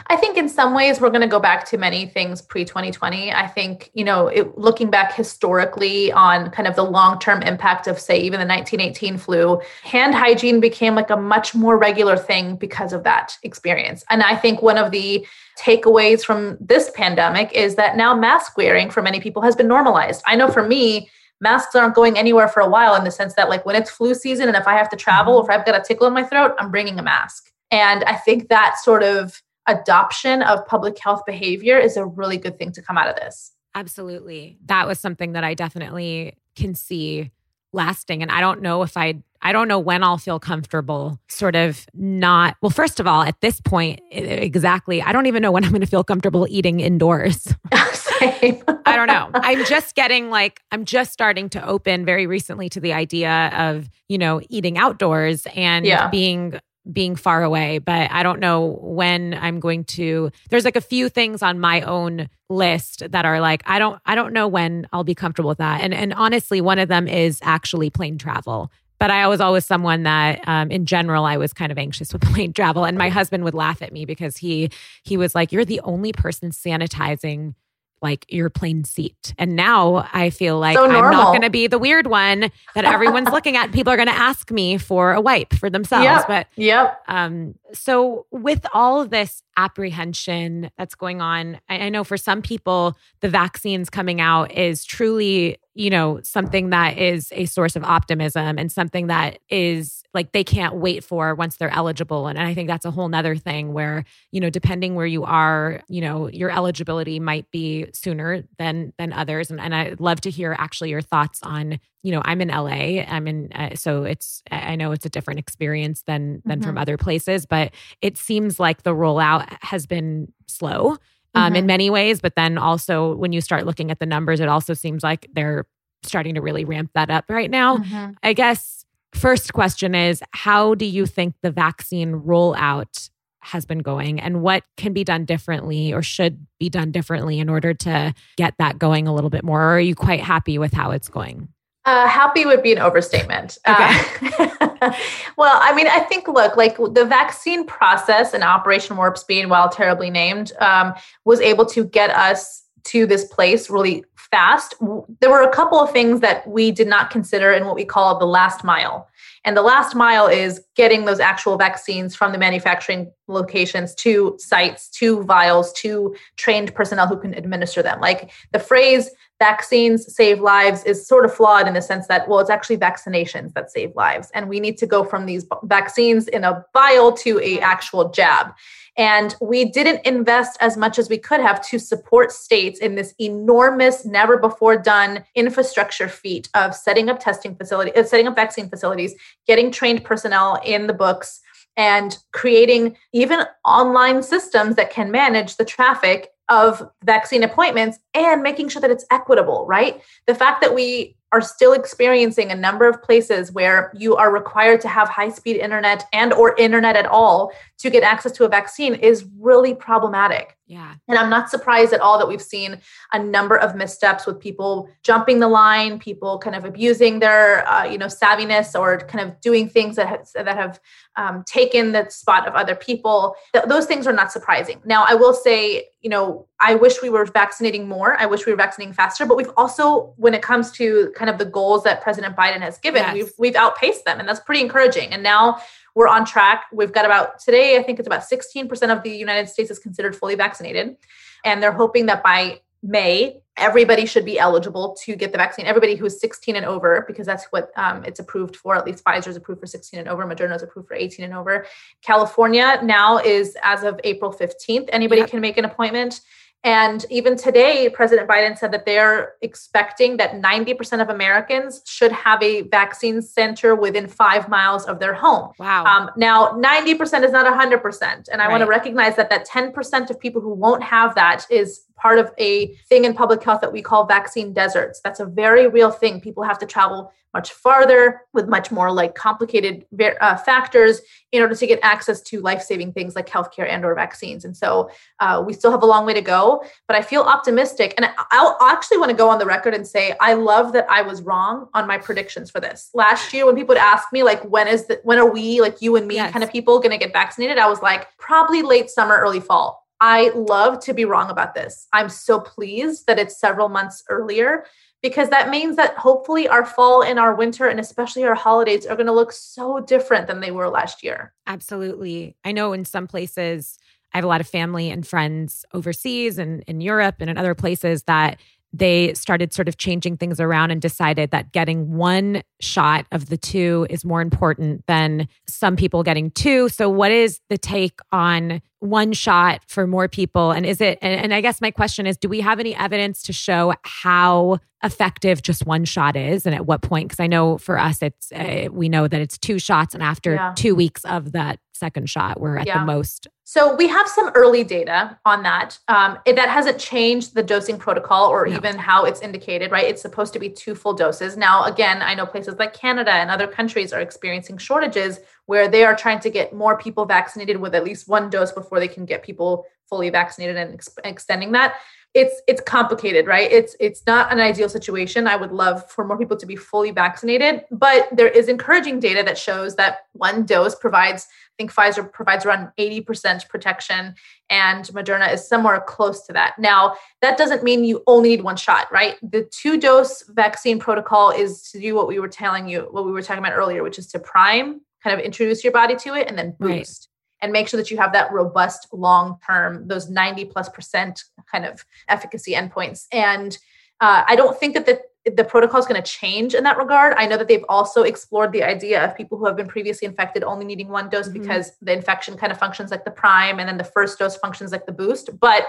[0.05, 3.33] I think in some ways we're going to go back to many things pre 2020.
[3.33, 7.88] I think, you know, it, looking back historically on kind of the long term impact
[7.88, 12.55] of, say, even the 1918 flu, hand hygiene became like a much more regular thing
[12.55, 14.03] because of that experience.
[14.09, 15.25] And I think one of the
[15.57, 20.21] takeaways from this pandemic is that now mask wearing for many people has been normalized.
[20.27, 21.09] I know for me,
[21.39, 24.13] masks aren't going anywhere for a while in the sense that like when it's flu
[24.13, 26.23] season and if I have to travel or if I've got a tickle in my
[26.23, 27.51] throat, I'm bringing a mask.
[27.71, 32.57] And I think that sort of adoption of public health behavior is a really good
[32.57, 33.51] thing to come out of this.
[33.75, 34.57] Absolutely.
[34.65, 37.31] That was something that I definitely can see
[37.73, 41.55] lasting and I don't know if I I don't know when I'll feel comfortable sort
[41.55, 45.63] of not well first of all at this point exactly I don't even know when
[45.63, 47.53] I'm going to feel comfortable eating indoors.
[48.85, 49.29] I don't know.
[49.33, 53.89] I'm just getting like I'm just starting to open very recently to the idea of,
[54.07, 56.09] you know, eating outdoors and yeah.
[56.09, 56.59] being
[56.91, 61.09] being far away, but I don't know when I'm going to there's like a few
[61.09, 65.03] things on my own list that are like I don't I don't know when I'll
[65.03, 65.81] be comfortable with that.
[65.81, 68.71] And and honestly, one of them is actually plane travel.
[68.99, 72.21] But I was always someone that, um, in general, I was kind of anxious with
[72.33, 74.69] plane travel, and my husband would laugh at me because he
[75.03, 77.53] he was like, "You're the only person sanitizing
[78.01, 79.33] like your plane seat.
[79.37, 82.85] And now I feel like so I'm not going to be the weird one that
[82.85, 83.71] everyone's looking at.
[83.71, 86.05] People are going to ask me for a wipe for themselves.
[86.05, 86.27] Yep.
[86.27, 87.01] But yep.
[87.07, 92.41] Um, so with all of this apprehension that's going on, I, I know for some
[92.41, 97.84] people the vaccines coming out is truly you know, something that is a source of
[97.84, 102.25] optimism and something that is like they can't wait for once they're eligible.
[102.25, 105.23] And, and I think that's a whole nother thing where, you know, depending where you
[105.23, 109.51] are, you know, your eligibility might be sooner than than others.
[109.51, 113.03] And, and I'd love to hear actually your thoughts on, you know, I'm in LA.
[113.03, 116.69] I'm in, uh, so it's, I know it's a different experience than than mm-hmm.
[116.69, 117.71] from other places, but
[118.01, 120.97] it seems like the rollout has been slow
[121.36, 121.55] um, mm-hmm.
[121.55, 122.19] in many ways.
[122.21, 125.65] But then also, when you start looking at the numbers, it also seems like they're
[126.03, 127.78] starting to really ramp that up right now.
[127.78, 128.11] Mm-hmm.
[128.23, 133.09] I guess first question is how do you think the vaccine rollout
[133.41, 137.49] has been going and what can be done differently or should be done differently in
[137.49, 139.61] order to get that going a little bit more?
[139.61, 141.47] Or are you quite happy with how it's going?
[141.86, 143.57] Uh, happy would be an overstatement.
[143.65, 144.01] Okay.
[144.39, 144.57] Uh,
[145.38, 149.69] well, I mean, I think, look, like the vaccine process and Operation Warp Speed, while
[149.69, 150.93] terribly named, um,
[151.25, 154.75] was able to get us to this place really fast.
[155.19, 158.17] There were a couple of things that we did not consider in what we call
[158.17, 159.07] the last mile.
[159.43, 164.89] And the last mile is getting those actual vaccines from the manufacturing locations to sites,
[164.91, 168.01] to vials, to trained personnel who can administer them.
[168.01, 169.09] Like the phrase
[169.39, 173.53] vaccines save lives is sort of flawed in the sense that, well, it's actually vaccinations
[173.53, 174.31] that save lives.
[174.33, 178.53] And we need to go from these vaccines in a vial to a actual jab.
[178.97, 183.13] And we didn't invest as much as we could have to support states in this
[183.19, 188.69] enormous, never before done infrastructure feat of setting up testing facilities, uh, setting up vaccine
[188.69, 189.13] facilities,
[189.45, 191.41] getting trained personnel in the books,
[191.77, 198.69] and creating even online systems that can manage the traffic of vaccine appointments and making
[198.69, 200.01] sure that it's equitable, right?
[200.27, 204.80] The fact that we are still experiencing a number of places where you are required
[204.82, 208.47] to have high speed internet and or internet at all to get access to a
[208.47, 210.57] vaccine is really problematic.
[210.67, 210.95] Yeah.
[211.07, 212.82] And I'm not surprised at all that we've seen
[213.13, 217.86] a number of missteps with people jumping the line, people kind of abusing their, uh,
[217.86, 220.80] you know, savviness or kind of doing things that have, that have
[221.15, 223.36] um, taken the spot of other people.
[223.53, 224.82] Th- those things are not surprising.
[224.84, 228.19] Now, I will say, you know, I wish we were vaccinating more.
[228.19, 229.25] I wish we were vaccinating faster.
[229.25, 232.79] But we've also, when it comes to kind of the goals that President Biden has
[232.79, 233.13] given, yes.
[233.13, 235.13] we've we've outpaced them, and that's pretty encouraging.
[235.13, 235.61] And now
[235.97, 236.65] we're on track.
[236.71, 240.15] We've got about today, I think it's about 16% of the United States is considered
[240.15, 240.95] fully vaccinated.
[241.43, 245.65] And they're hoping that by May, everybody should be eligible to get the vaccine.
[245.65, 248.75] Everybody who's 16 and over, because that's what um, it's approved for.
[248.75, 250.23] At least Pfizer's approved for 16 and over.
[250.23, 251.65] Moderna's approved for 18 and over.
[252.03, 254.89] California now is as of April 15th.
[254.91, 255.31] Anybody yep.
[255.31, 256.21] can make an appointment.
[256.63, 262.41] And even today, President Biden said that they're expecting that 90% of Americans should have
[262.43, 265.51] a vaccine center within five miles of their home.
[265.59, 265.85] Wow.
[265.85, 268.27] Um, now, 90% is not 100%.
[268.29, 268.51] And I right.
[268.51, 272.31] want to recognize that that 10% of people who won't have that is part of
[272.37, 275.01] a thing in public health that we call vaccine deserts.
[275.03, 276.21] That's a very real thing.
[276.21, 279.85] People have to travel much farther with much more like complicated
[280.21, 284.45] uh, factors in order to get access to life-saving things like healthcare and or vaccines
[284.45, 284.89] and so
[285.19, 288.57] uh, we still have a long way to go but i feel optimistic and I'll,
[288.59, 291.67] actually want to go on the record and say i love that i was wrong
[291.73, 294.85] on my predictions for this last year when people would ask me like when is
[294.85, 296.31] the when are we like you and me yes.
[296.31, 299.86] kind of people going to get vaccinated i was like probably late summer early fall
[299.99, 301.87] I love to be wrong about this.
[301.93, 304.65] I'm so pleased that it's several months earlier
[305.01, 308.95] because that means that hopefully our fall and our winter and especially our holidays are
[308.95, 311.33] going to look so different than they were last year.
[311.45, 312.35] Absolutely.
[312.43, 313.77] I know in some places,
[314.13, 317.55] I have a lot of family and friends overseas and in Europe and in other
[317.55, 318.39] places that
[318.73, 323.37] they started sort of changing things around and decided that getting one shot of the
[323.37, 326.69] two is more important than some people getting two.
[326.69, 330.51] So, what is the take on one shot for more people?
[330.51, 333.21] And is it, and, and I guess my question is do we have any evidence
[333.23, 337.09] to show how effective just one shot is and at what point?
[337.09, 339.93] Because I know for us, it's, uh, we know that it's two shots.
[339.93, 340.53] And after yeah.
[340.55, 342.80] two weeks of that second shot, we're at yeah.
[342.80, 345.80] the most so we have some early data on that.
[345.88, 348.57] Um, it, that hasn't changed the dosing protocol or no.
[348.57, 349.86] even how it's indicated, right?
[349.86, 351.38] It's supposed to be two full doses.
[351.38, 355.83] Now, again, I know places like Canada and other countries are experiencing shortages where they
[355.83, 359.05] are trying to get more people vaccinated with at least one dose before they can
[359.05, 361.75] get people fully vaccinated and ex- extending that.
[362.13, 363.51] It's it's complicated right?
[363.51, 365.27] It's it's not an ideal situation.
[365.27, 369.23] I would love for more people to be fully vaccinated but there is encouraging data
[369.23, 374.15] that shows that one dose provides i think pfizer provides around 80% protection
[374.49, 376.57] and moderna is somewhere close to that.
[376.57, 379.15] Now that doesn't mean you only need one shot right?
[379.21, 383.11] The two dose vaccine protocol is to do what we were telling you what we
[383.11, 386.27] were talking about earlier which is to prime kind of introduce your body to it
[386.27, 390.09] and then boost right and make sure that you have that robust long term those
[390.09, 393.59] 90 plus percent kind of efficacy endpoints and
[394.01, 394.99] uh, i don't think that the
[395.35, 397.13] the protocol is going to change in that regard.
[397.17, 400.41] I know that they've also explored the idea of people who have been previously infected
[400.41, 401.41] only needing one dose mm-hmm.
[401.41, 404.71] because the infection kind of functions like the prime and then the first dose functions
[404.71, 405.29] like the boost.
[405.39, 405.67] But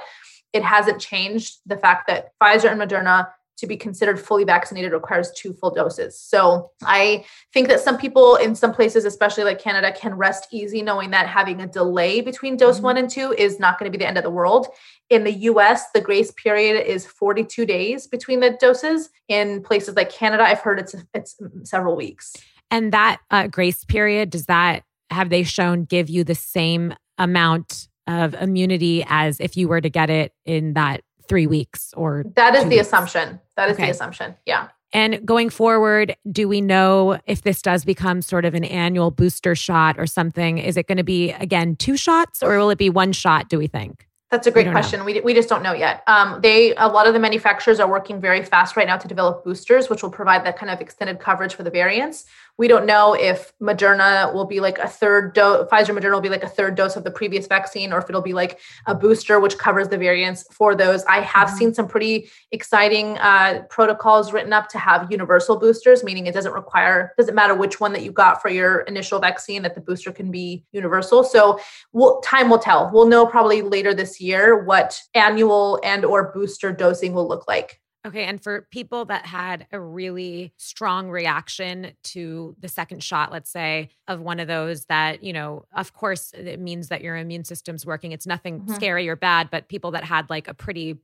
[0.52, 3.28] it hasn't changed the fact that Pfizer and Moderna
[3.58, 6.18] to be considered fully vaccinated requires two full doses.
[6.18, 10.80] So I think that some people in some places, especially like Canada, can rest easy
[10.80, 12.84] knowing that having a delay between dose mm-hmm.
[12.84, 14.68] one and two is not going to be the end of the world.
[15.10, 19.10] In the US, the grace period is 42 days between the doses.
[19.28, 22.34] In places like Canada, I've heard it's it's several weeks.
[22.70, 27.88] And that uh, grace period, does that have they shown give you the same amount
[28.06, 32.54] of immunity as if you were to get it in that three weeks or that
[32.54, 32.82] is the weeks.
[32.82, 33.86] assumption that is okay.
[33.86, 38.54] the assumption yeah and going forward do we know if this does become sort of
[38.54, 42.58] an annual booster shot or something is it going to be again two shots or
[42.58, 45.06] will it be one shot do we think that's a great question.
[45.06, 46.02] We, we just don't know yet.
[46.06, 49.42] Um, they a lot of the manufacturers are working very fast right now to develop
[49.42, 52.26] boosters, which will provide that kind of extended coverage for the variants.
[52.58, 56.28] We don't know if Moderna will be like a third dose, Pfizer Moderna will be
[56.28, 59.38] like a third dose of the previous vaccine, or if it'll be like a booster,
[59.38, 61.04] which covers the variants for those.
[61.04, 61.56] I have mm-hmm.
[61.56, 66.52] seen some pretty exciting uh, protocols written up to have universal boosters, meaning it doesn't
[66.52, 70.10] require, doesn't matter which one that you got for your initial vaccine, that the booster
[70.10, 71.22] can be universal.
[71.22, 71.60] So
[71.92, 72.90] we'll, time will tell.
[72.92, 77.80] We'll know probably later this year what annual and or booster dosing will look like.
[78.06, 78.24] Okay.
[78.24, 83.88] And for people that had a really strong reaction to the second shot, let's say,
[84.06, 87.84] of one of those that, you know, of course, it means that your immune system's
[87.84, 88.12] working.
[88.12, 88.74] It's nothing mm-hmm.
[88.74, 90.96] scary or bad, but people that had like a pretty,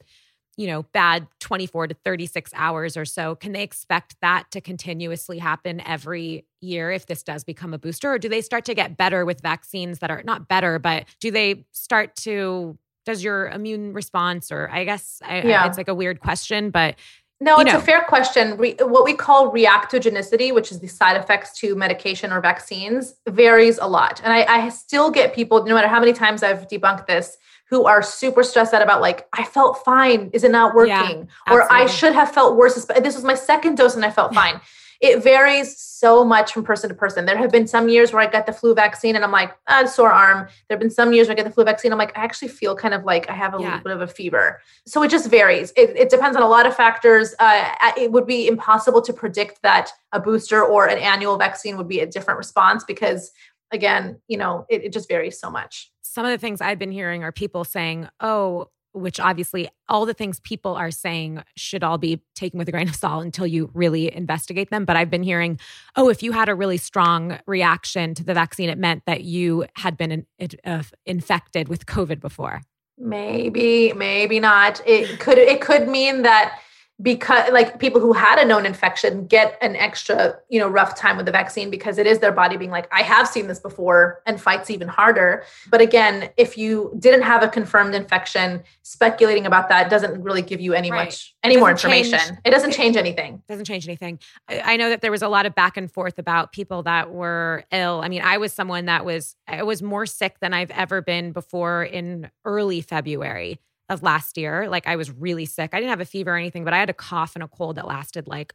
[0.57, 5.39] you know, bad 24 to 36 hours or so, can they expect that to continuously
[5.39, 8.13] happen every year if this does become a booster?
[8.13, 11.33] Or do they start to get better with vaccines that are not better, but do
[11.33, 15.67] they start to does your immune response or i guess I, yeah.
[15.67, 16.97] it's like a weird question but
[17.41, 17.79] no, it's know.
[17.79, 18.57] a fair question.
[18.57, 23.77] Re- what we call reactogenicity, which is the side effects to medication or vaccines, varies
[23.79, 24.21] a lot.
[24.25, 27.37] And I, I, still get people, no matter how many times I've debunked this,
[27.69, 30.31] who are super stressed out about like, I felt fine.
[30.33, 31.29] Is it not working?
[31.49, 32.75] Yeah, or I should have felt worse.
[32.87, 34.61] This was my second dose and I felt fine
[35.01, 37.27] it varies so much from person to person.
[37.27, 39.85] There have been some years where I got the flu vaccine and I'm like, ah,
[39.87, 40.49] sore arm.
[40.69, 41.93] There have been some years where I get the flu vaccine.
[41.93, 43.67] I'm like, I actually feel kind of like I have a yeah.
[43.67, 44.61] little bit of a fever.
[44.87, 45.73] So it just varies.
[45.77, 47.35] It, it depends on a lot of factors.
[47.39, 51.89] Uh, it would be impossible to predict that a booster or an annual vaccine would
[51.89, 53.33] be a different response because,
[53.73, 55.91] again, you know, it, it just varies so much.
[56.03, 60.15] Some of the things I've been hearing are people saying, oh, which obviously all the
[60.15, 63.71] things people are saying should all be taken with a grain of salt until you
[63.75, 64.85] really investigate them.
[64.85, 65.59] But I've been hearing,
[65.97, 69.67] oh, if you had a really strong reaction to the vaccine, it meant that you
[69.75, 72.63] had been in, uh, infected with COVID before.
[72.97, 74.81] Maybe, maybe not.
[74.87, 75.37] It could.
[75.37, 76.61] It could mean that
[77.03, 81.17] because like people who had a known infection get an extra you know rough time
[81.17, 84.23] with the vaccine because it is their body being like i have seen this before
[84.27, 85.45] and fights even harder.
[85.71, 90.61] But again if you didn't have a confirmed infection speculating about that doesn't really give
[90.61, 91.07] you any right.
[91.07, 93.43] much any more information change, it doesn't change anything.
[93.49, 94.21] doesn't change anything.
[94.49, 97.65] I know that there was a lot of back and forth about people that were
[97.73, 98.03] ill.
[98.03, 101.33] I mean i was someone that was i was more sick than i've ever been
[101.33, 104.69] before in early february of last year.
[104.69, 105.71] Like I was really sick.
[105.73, 107.77] I didn't have a fever or anything, but I had a cough and a cold
[107.77, 108.55] that lasted like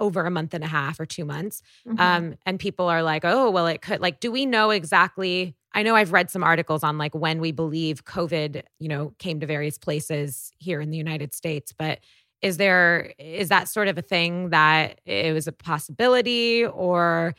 [0.00, 1.62] over a month and a half or two months.
[1.86, 2.00] Mm-hmm.
[2.00, 5.56] Um, and people are like, oh, well, it could like, do we know exactly?
[5.72, 9.40] I know I've read some articles on like when we believe COVID, you know, came
[9.40, 11.98] to various places here in the United States, but
[12.40, 17.34] is there is that sort of a thing that it was a possibility or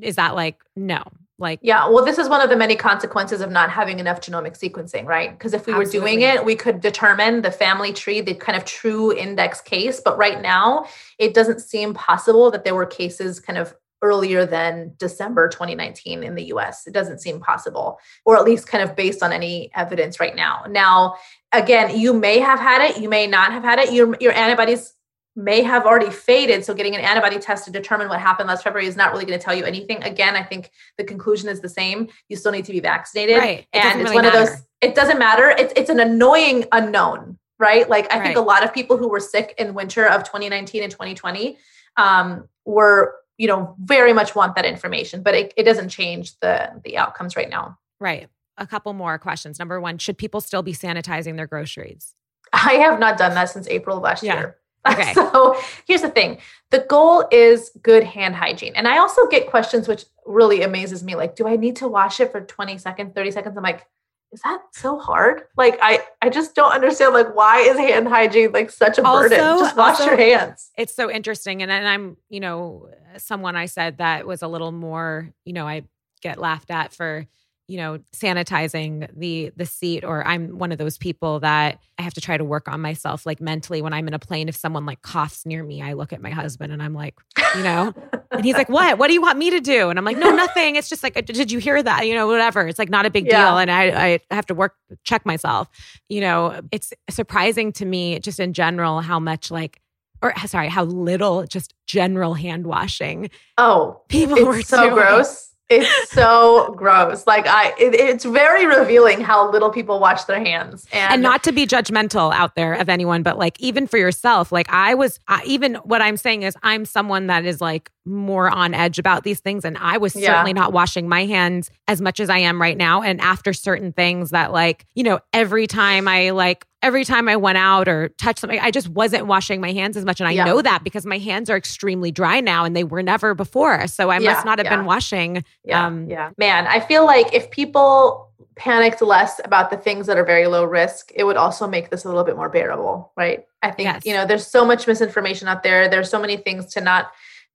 [0.00, 1.02] is that like no
[1.38, 4.58] like yeah well this is one of the many consequences of not having enough genomic
[4.58, 5.98] sequencing right because if we absolutely.
[5.98, 10.00] were doing it we could determine the family tree the kind of true index case
[10.04, 10.86] but right now
[11.18, 13.74] it doesn't seem possible that there were cases kind of
[14.04, 16.86] earlier than December 2019 in the US.
[16.86, 20.64] It doesn't seem possible, or at least kind of based on any evidence right now.
[20.68, 21.16] Now,
[21.52, 23.94] again, you may have had it, you may not have had it.
[23.94, 24.92] Your, your antibodies
[25.36, 26.64] may have already faded.
[26.64, 29.38] So getting an antibody test to determine what happened last February is not really going
[29.38, 30.02] to tell you anything.
[30.04, 32.08] Again, I think the conclusion is the same.
[32.28, 33.38] You still need to be vaccinated.
[33.38, 33.66] Right.
[33.72, 34.38] It and it's really one matter.
[34.38, 35.50] of those, it doesn't matter.
[35.50, 37.88] It's it's an annoying unknown, right?
[37.88, 38.26] Like I right.
[38.26, 41.58] think a lot of people who were sick in winter of 2019 and 2020
[41.96, 46.80] um, were, you know, very much want that information, but it, it doesn't change the
[46.84, 47.78] the outcomes right now.
[47.98, 48.28] Right.
[48.56, 49.58] A couple more questions.
[49.58, 52.14] Number one, should people still be sanitizing their groceries?
[52.52, 54.34] I have not done that since April of last yeah.
[54.34, 54.56] year.
[54.92, 55.14] Okay.
[55.14, 55.56] so
[55.86, 56.38] here's the thing
[56.70, 58.74] the goal is good hand hygiene.
[58.76, 62.20] And I also get questions which really amazes me like, do I need to wash
[62.20, 63.56] it for 20 seconds, 30 seconds?
[63.56, 63.86] I'm like,
[64.32, 65.42] is that so hard?
[65.56, 69.38] Like I I just don't understand like why is hand hygiene like such a burden?
[69.38, 70.70] Just wash also- your hands.
[70.76, 71.62] It's so interesting.
[71.62, 75.66] And, and I'm, you know, someone I said that was a little more, you know,
[75.66, 75.84] I
[76.20, 77.26] get laughed at for,
[77.66, 82.14] you know, sanitizing the the seat or I'm one of those people that I have
[82.14, 84.84] to try to work on myself like mentally when I'm in a plane if someone
[84.84, 87.14] like coughs near me, I look at my husband and I'm like,
[87.56, 87.94] you know,
[88.32, 88.98] and he's like, "What?
[88.98, 90.76] What do you want me to do?" And I'm like, "No, nothing.
[90.76, 92.06] It's just like, did you hear that?
[92.06, 92.66] You know, whatever.
[92.68, 93.44] It's like not a big Yeah.
[93.46, 94.74] deal." And I, I have to work
[95.04, 95.68] check myself.
[96.08, 99.80] You know, it's surprising to me just in general how much like,
[100.20, 104.94] or sorry, how little just general hand washing Oh, people were so doing.
[104.94, 105.53] gross.
[105.70, 107.26] It's so gross.
[107.26, 111.42] Like I, it, it's very revealing how little people wash their hands, and, and not
[111.44, 115.18] to be judgmental out there of anyone but like even for yourself like i was
[115.28, 119.22] I, even what i'm saying is i'm someone that is like more on edge about
[119.24, 120.28] these things and i was Yeah.
[120.32, 123.92] certainly not washing my hands as much as i am right now and after certain
[123.92, 128.08] things that like you know every time i like every time i went out or
[128.18, 130.44] touched something i just wasn't washing my hands as much and i Yeah.
[130.44, 134.10] know that because my hands are extremely dry now and they were never before so
[134.10, 134.76] i Yeah, must not have yeah.
[134.76, 136.66] been washing yeah, um, yeah, man.
[136.66, 141.10] I feel like if people panicked less about the things that are very low risk,
[141.14, 143.46] it would also make this a little bit more bearable, right?
[143.62, 144.02] I think Yes.
[144.06, 145.88] you know there's so much misinformation out there.
[145.88, 147.10] There's so many things to not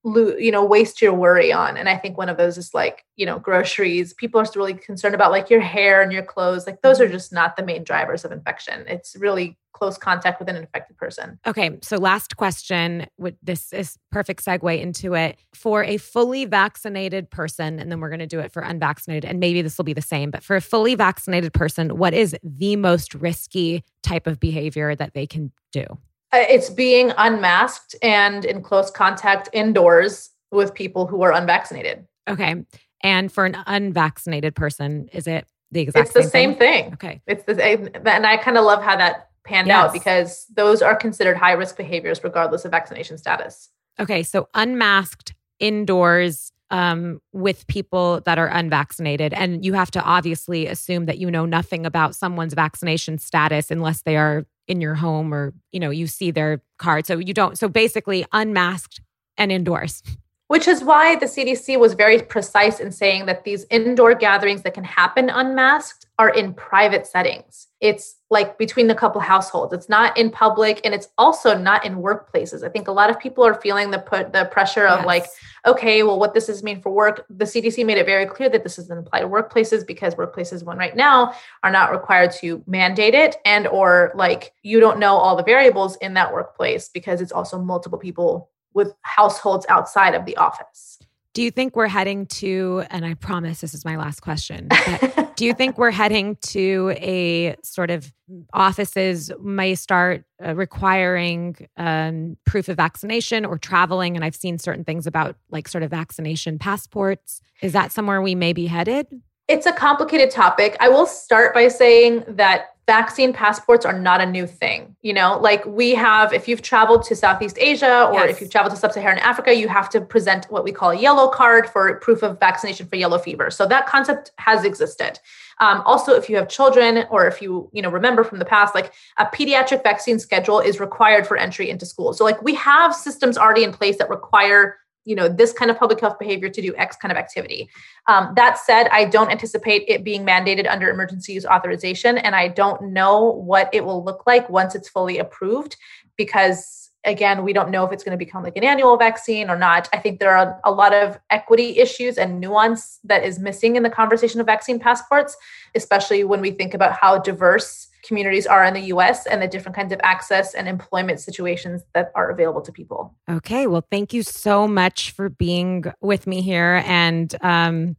[0.05, 3.25] you know waste your worry on and i think one of those is like you
[3.25, 7.01] know groceries people are really concerned about like your hair and your clothes like those
[7.01, 7.13] are mm-hmm.
[7.13, 11.39] just not the main drivers of infection it's really close contact with an infected person
[11.47, 13.07] Okay, so last question.
[13.17, 18.09] With this is perfect segue into it for a fully vaccinated person, and then we're
[18.09, 20.31] going to do it for unvaccinated, and maybe this will be the same.
[20.31, 25.13] But for a fully vaccinated person, what is the most risky type of behavior that
[25.13, 25.85] they can do?
[26.31, 32.63] Uh, it's being unmasked and in close contact indoors with people who are unvaccinated Okay,
[33.01, 37.21] and for an unvaccinated person, is it the exact it's the same same thing, Okay,
[37.25, 39.75] it's the same and i kind of love how that panned Yes.
[39.85, 43.69] out because those are considered high risk behaviors regardless of vaccination status
[43.99, 46.51] okay, so unmasked indoors.
[46.71, 49.33] Um, with people that are unvaccinated.
[49.33, 54.03] And you have to obviously assume that you know nothing about someone's vaccination status unless
[54.03, 57.05] they are in your home or, you know, you see their card.
[57.05, 59.01] So you don't, so basically unmasked
[59.37, 60.01] and indoors.
[60.47, 64.73] Which is why the CDC was very precise in saying that these indoor gatherings that
[64.73, 67.67] can happen unmasked are in private settings.
[67.79, 69.71] It's like between a couple households.
[69.71, 72.61] It's not in public and it's also not in workplaces.
[72.61, 75.05] I think a lot of people are feeling the put the pressure of Yes.
[75.05, 75.25] like,
[75.65, 77.25] okay, well, what does this mean for work?
[77.29, 80.77] The CDC made it very clear that this doesn't apply to workplaces because workplaces, one
[80.77, 81.33] right now,
[81.63, 85.95] are not required to mandate it, and or like you don't know all the variables
[85.97, 90.98] in that workplace because it's also multiple people with households outside of the office.
[91.33, 95.29] Do you think we're heading to, and I promise this is my last question, but
[95.35, 98.11] do you think we're heading to a sort of
[98.51, 104.15] offices may start uh, requiring um, proof of vaccination or traveling?
[104.15, 107.41] And I've seen certain things about like sort of vaccination passports.
[107.61, 109.05] Is that somewhere we may be headed?
[109.47, 110.77] It's a complicated topic.
[110.79, 114.95] I will start by saying that vaccine passports are not a new thing.
[115.03, 118.31] You know, like we have, if you've traveled to Southeast Asia or Yes.
[118.31, 120.99] if you've traveled to Sub Saharan Africa, you have to present what we call a
[120.99, 123.51] yellow card for proof of vaccination for yellow fever.
[123.51, 125.19] So that concept has existed.
[125.59, 128.73] Um, also, if you have children or if you, you know, remember from the past,
[128.73, 132.13] like a pediatric vaccine schedule is required for entry into school.
[132.13, 135.77] So like we have systems already in place that require you know this kind of
[135.77, 137.69] public health behavior to do x kind of activity.
[138.07, 142.47] Um, that said i don't anticipate it being mandated under emergency use authorization and i
[142.47, 145.77] don't know what it will look like once it's fully approved
[146.17, 149.57] because again we don't know if it's going to become like an annual vaccine or
[149.57, 149.87] not.
[149.93, 153.83] I think there are a lot of equity issues and nuance that is missing in
[153.83, 155.35] the conversation of vaccine passports
[155.75, 159.75] especially when we think about how diverse communities are in the us and the different
[159.75, 163.67] kinds of access and employment situations that are available to people Okay.
[163.67, 167.95] Well, thank you so much for being with me here and um,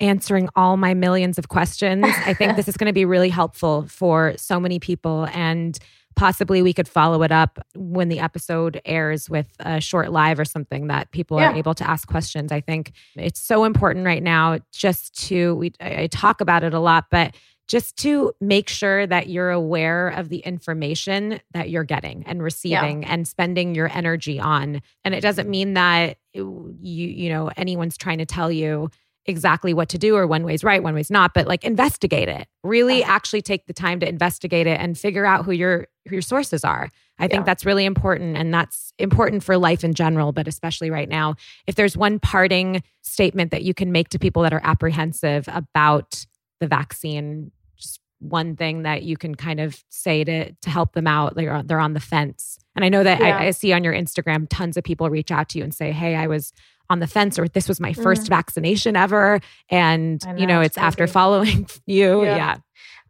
[0.00, 2.04] answering all my millions of questions.
[2.26, 5.26] I think this is going to be really helpful for so many people.
[5.32, 5.78] And
[6.16, 10.44] possibly we could follow it up when the episode airs with a short live or
[10.44, 12.52] something that people are able to ask questions.
[12.52, 16.78] I think it's so important right now just to, we, I talk about it a
[16.78, 17.34] lot, but
[17.66, 23.04] just to make sure that you're aware of the information that you're getting and receiving
[23.04, 24.82] and spending your energy on.
[25.04, 28.90] And it doesn't mean that you you know anyone's trying to tell you
[29.26, 32.46] exactly what to do or one way's right one way's not but like investigate it.
[32.62, 33.08] Really Yeah.
[33.08, 36.64] actually take the time to investigate it and figure out who your who your sources
[36.64, 36.90] are.
[37.18, 37.44] I think Yeah.
[37.44, 41.36] that's really important and that's important for life in general but especially right now.
[41.66, 46.26] If there's one parting statement that you can make to people that are apprehensive about
[46.60, 51.06] the vaccine just one thing that you can kind of say to to help them
[51.06, 51.34] out?
[51.34, 53.38] They're they're on the fence, and I know that yeah.
[53.38, 55.92] I, I, see on your Instagram tons of people reach out to you and say,
[55.92, 56.52] "Hey, I was."
[56.90, 58.24] on the fence or this was my 1st mm-hmm.
[58.26, 59.40] vaccination ever
[59.70, 62.56] and know, you know it's, it's after following you yeah, yeah.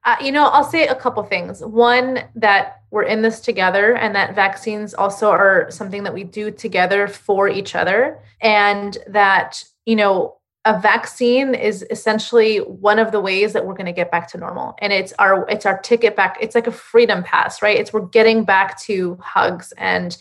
[0.05, 1.65] Uh, you know, I'll say a couple things.
[1.65, 6.51] One, that we're in this together, and that vaccines also are something that we do
[6.51, 8.21] together for each other.
[8.43, 13.87] And that, you know, a vaccine is essentially one of the ways that we're going
[13.87, 16.73] to get back to normal and it's our it's our ticket back it's like a
[16.73, 20.17] freedom pass right it's we're getting back to hugs and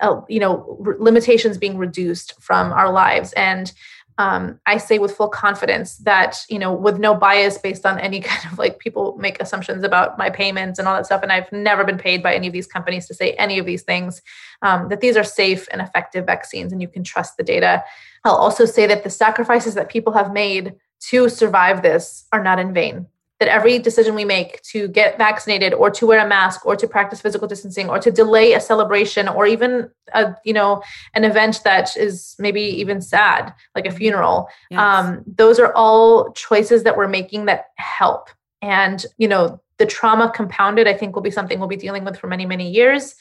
[0.00, 3.72] uh, you know limitations being reduced from our lives and
[4.18, 8.20] um, I say with full confidence that, you know, with no bias based on any
[8.20, 11.22] kind of like people make assumptions about my payments and all that stuff.
[11.22, 13.82] And I've never been paid by any of these companies to say any of these
[13.82, 14.20] things,
[14.62, 17.84] um, that these are safe and effective vaccines and you can trust the data.
[18.24, 22.58] I'll also say that the sacrifices that people have made to survive this are not
[22.58, 23.06] in vain.
[23.40, 26.88] That every decision we make to get vaccinated or to wear a mask or to
[26.88, 30.82] practice physical distancing or to delay a celebration or even a you know
[31.14, 34.80] an event that is maybe even sad like a funeral yes.
[34.80, 38.28] um, those are all choices that we're making that help.
[38.60, 42.18] And you know the trauma compounded i think will be something we'll be dealing with
[42.18, 43.14] for many many years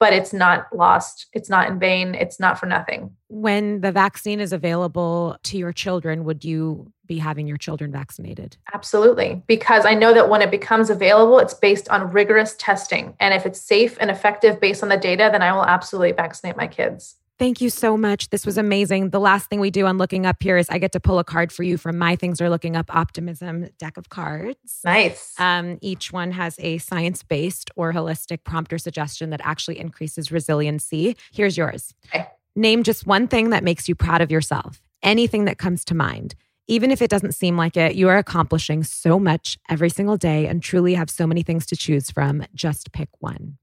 [0.00, 1.26] but it's not lost.
[1.32, 2.14] It's not in vain.
[2.14, 3.16] It's not for nothing.
[3.28, 8.56] When the vaccine is available to your children, would you be having your children vaccinated?
[8.72, 9.42] Absolutely.
[9.46, 13.14] Because I know that when it becomes available, it's based on rigorous testing.
[13.20, 16.56] And if it's safe and effective based on the data, then I will absolutely vaccinate
[16.56, 17.16] my kids.
[17.36, 18.30] Thank you so much.
[18.30, 19.10] This was amazing.
[19.10, 21.24] The last thing we do on Looking Up here is I get to pull a
[21.24, 24.80] card for you from My Things Are Looking Up Optimism deck of cards.
[24.84, 25.34] Nice.
[25.40, 30.30] Um, each one has a science based or holistic prompt or suggestion that actually increases
[30.30, 31.16] resiliency.
[31.32, 31.92] Here's yours.
[32.14, 32.28] Okay.
[32.54, 36.36] Name just one thing that makes you proud of yourself, anything that comes to mind.
[36.68, 40.46] Even if it doesn't seem like it, you are accomplishing so much every single day
[40.46, 42.44] and truly have so many things to choose from.
[42.54, 43.58] Just pick one.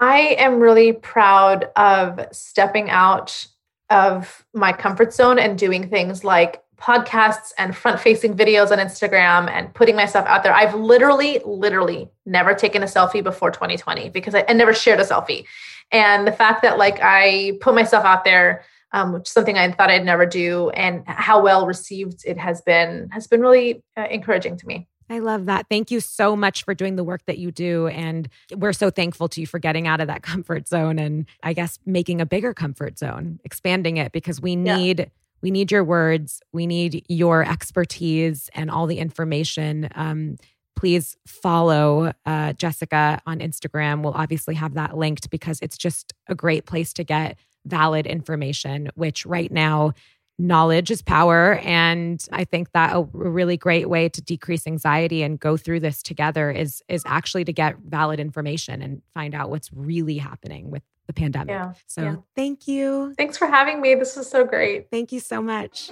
[0.00, 3.46] I am really proud of stepping out
[3.90, 9.48] of my comfort zone and doing things like podcasts and front facing videos on Instagram
[9.48, 10.52] and putting myself out there.
[10.52, 15.04] I've literally, literally never taken a selfie before 2020 because I, I never shared a
[15.04, 15.44] selfie.
[15.92, 19.70] And the fact that like I put myself out there, um, which is something I
[19.70, 24.06] thought I'd never do, and how well received it has been, has been really uh,
[24.10, 24.88] encouraging to me.
[25.10, 25.66] I love that.
[25.68, 27.88] Thank you so much for doing the work that you do.
[27.88, 31.52] And we're so thankful to you for getting out of that comfort zone and I
[31.52, 35.00] guess making a bigger comfort zone, expanding it because we need.
[35.00, 35.06] Yeah.
[35.42, 36.40] We need your words.
[36.54, 39.90] We need your expertise and all the information.
[39.94, 40.38] Um,
[40.74, 44.02] please follow uh, Jessica on Instagram.
[44.02, 47.36] We'll obviously have that linked because it's just a great place to get
[47.66, 49.92] valid information, which right now
[50.38, 51.54] knowledge is power.
[51.64, 56.02] And I think that a really great way to decrease anxiety and go through this
[56.02, 60.82] together is is actually to get valid information and find out what's really happening with
[61.06, 61.50] the pandemic.
[61.50, 62.16] Yeah, so yeah.
[62.34, 63.14] thank you.
[63.16, 63.94] Thanks for having me.
[63.94, 64.90] This was so great.
[64.90, 65.90] Thank you so much.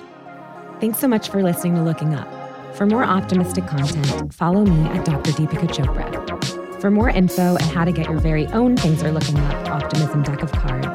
[0.80, 2.28] Thanks so much for listening to Looking Up.
[2.74, 5.30] For more optimistic content, follow me at Dr.
[5.32, 6.80] Deepika Chopra.
[6.80, 10.22] For more info and how to get your very own Things Are Looking Up optimism
[10.22, 10.86] deck of cards,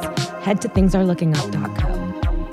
[0.44, 1.97] head to thingsareLookingUp.co.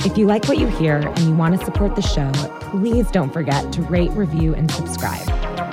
[0.05, 2.31] If you like what you hear and you want to support the show,
[2.71, 5.27] please don't forget to rate, review, and subscribe.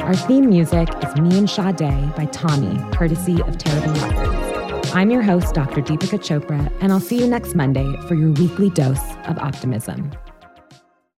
[0.04, 4.92] Our theme music is Me and Sade by Tommy, courtesy of Terrible Records.
[4.94, 5.82] I'm your host, Dr.
[5.82, 10.12] Deepika Chopra, and I'll see you next Monday for your weekly dose of optimism.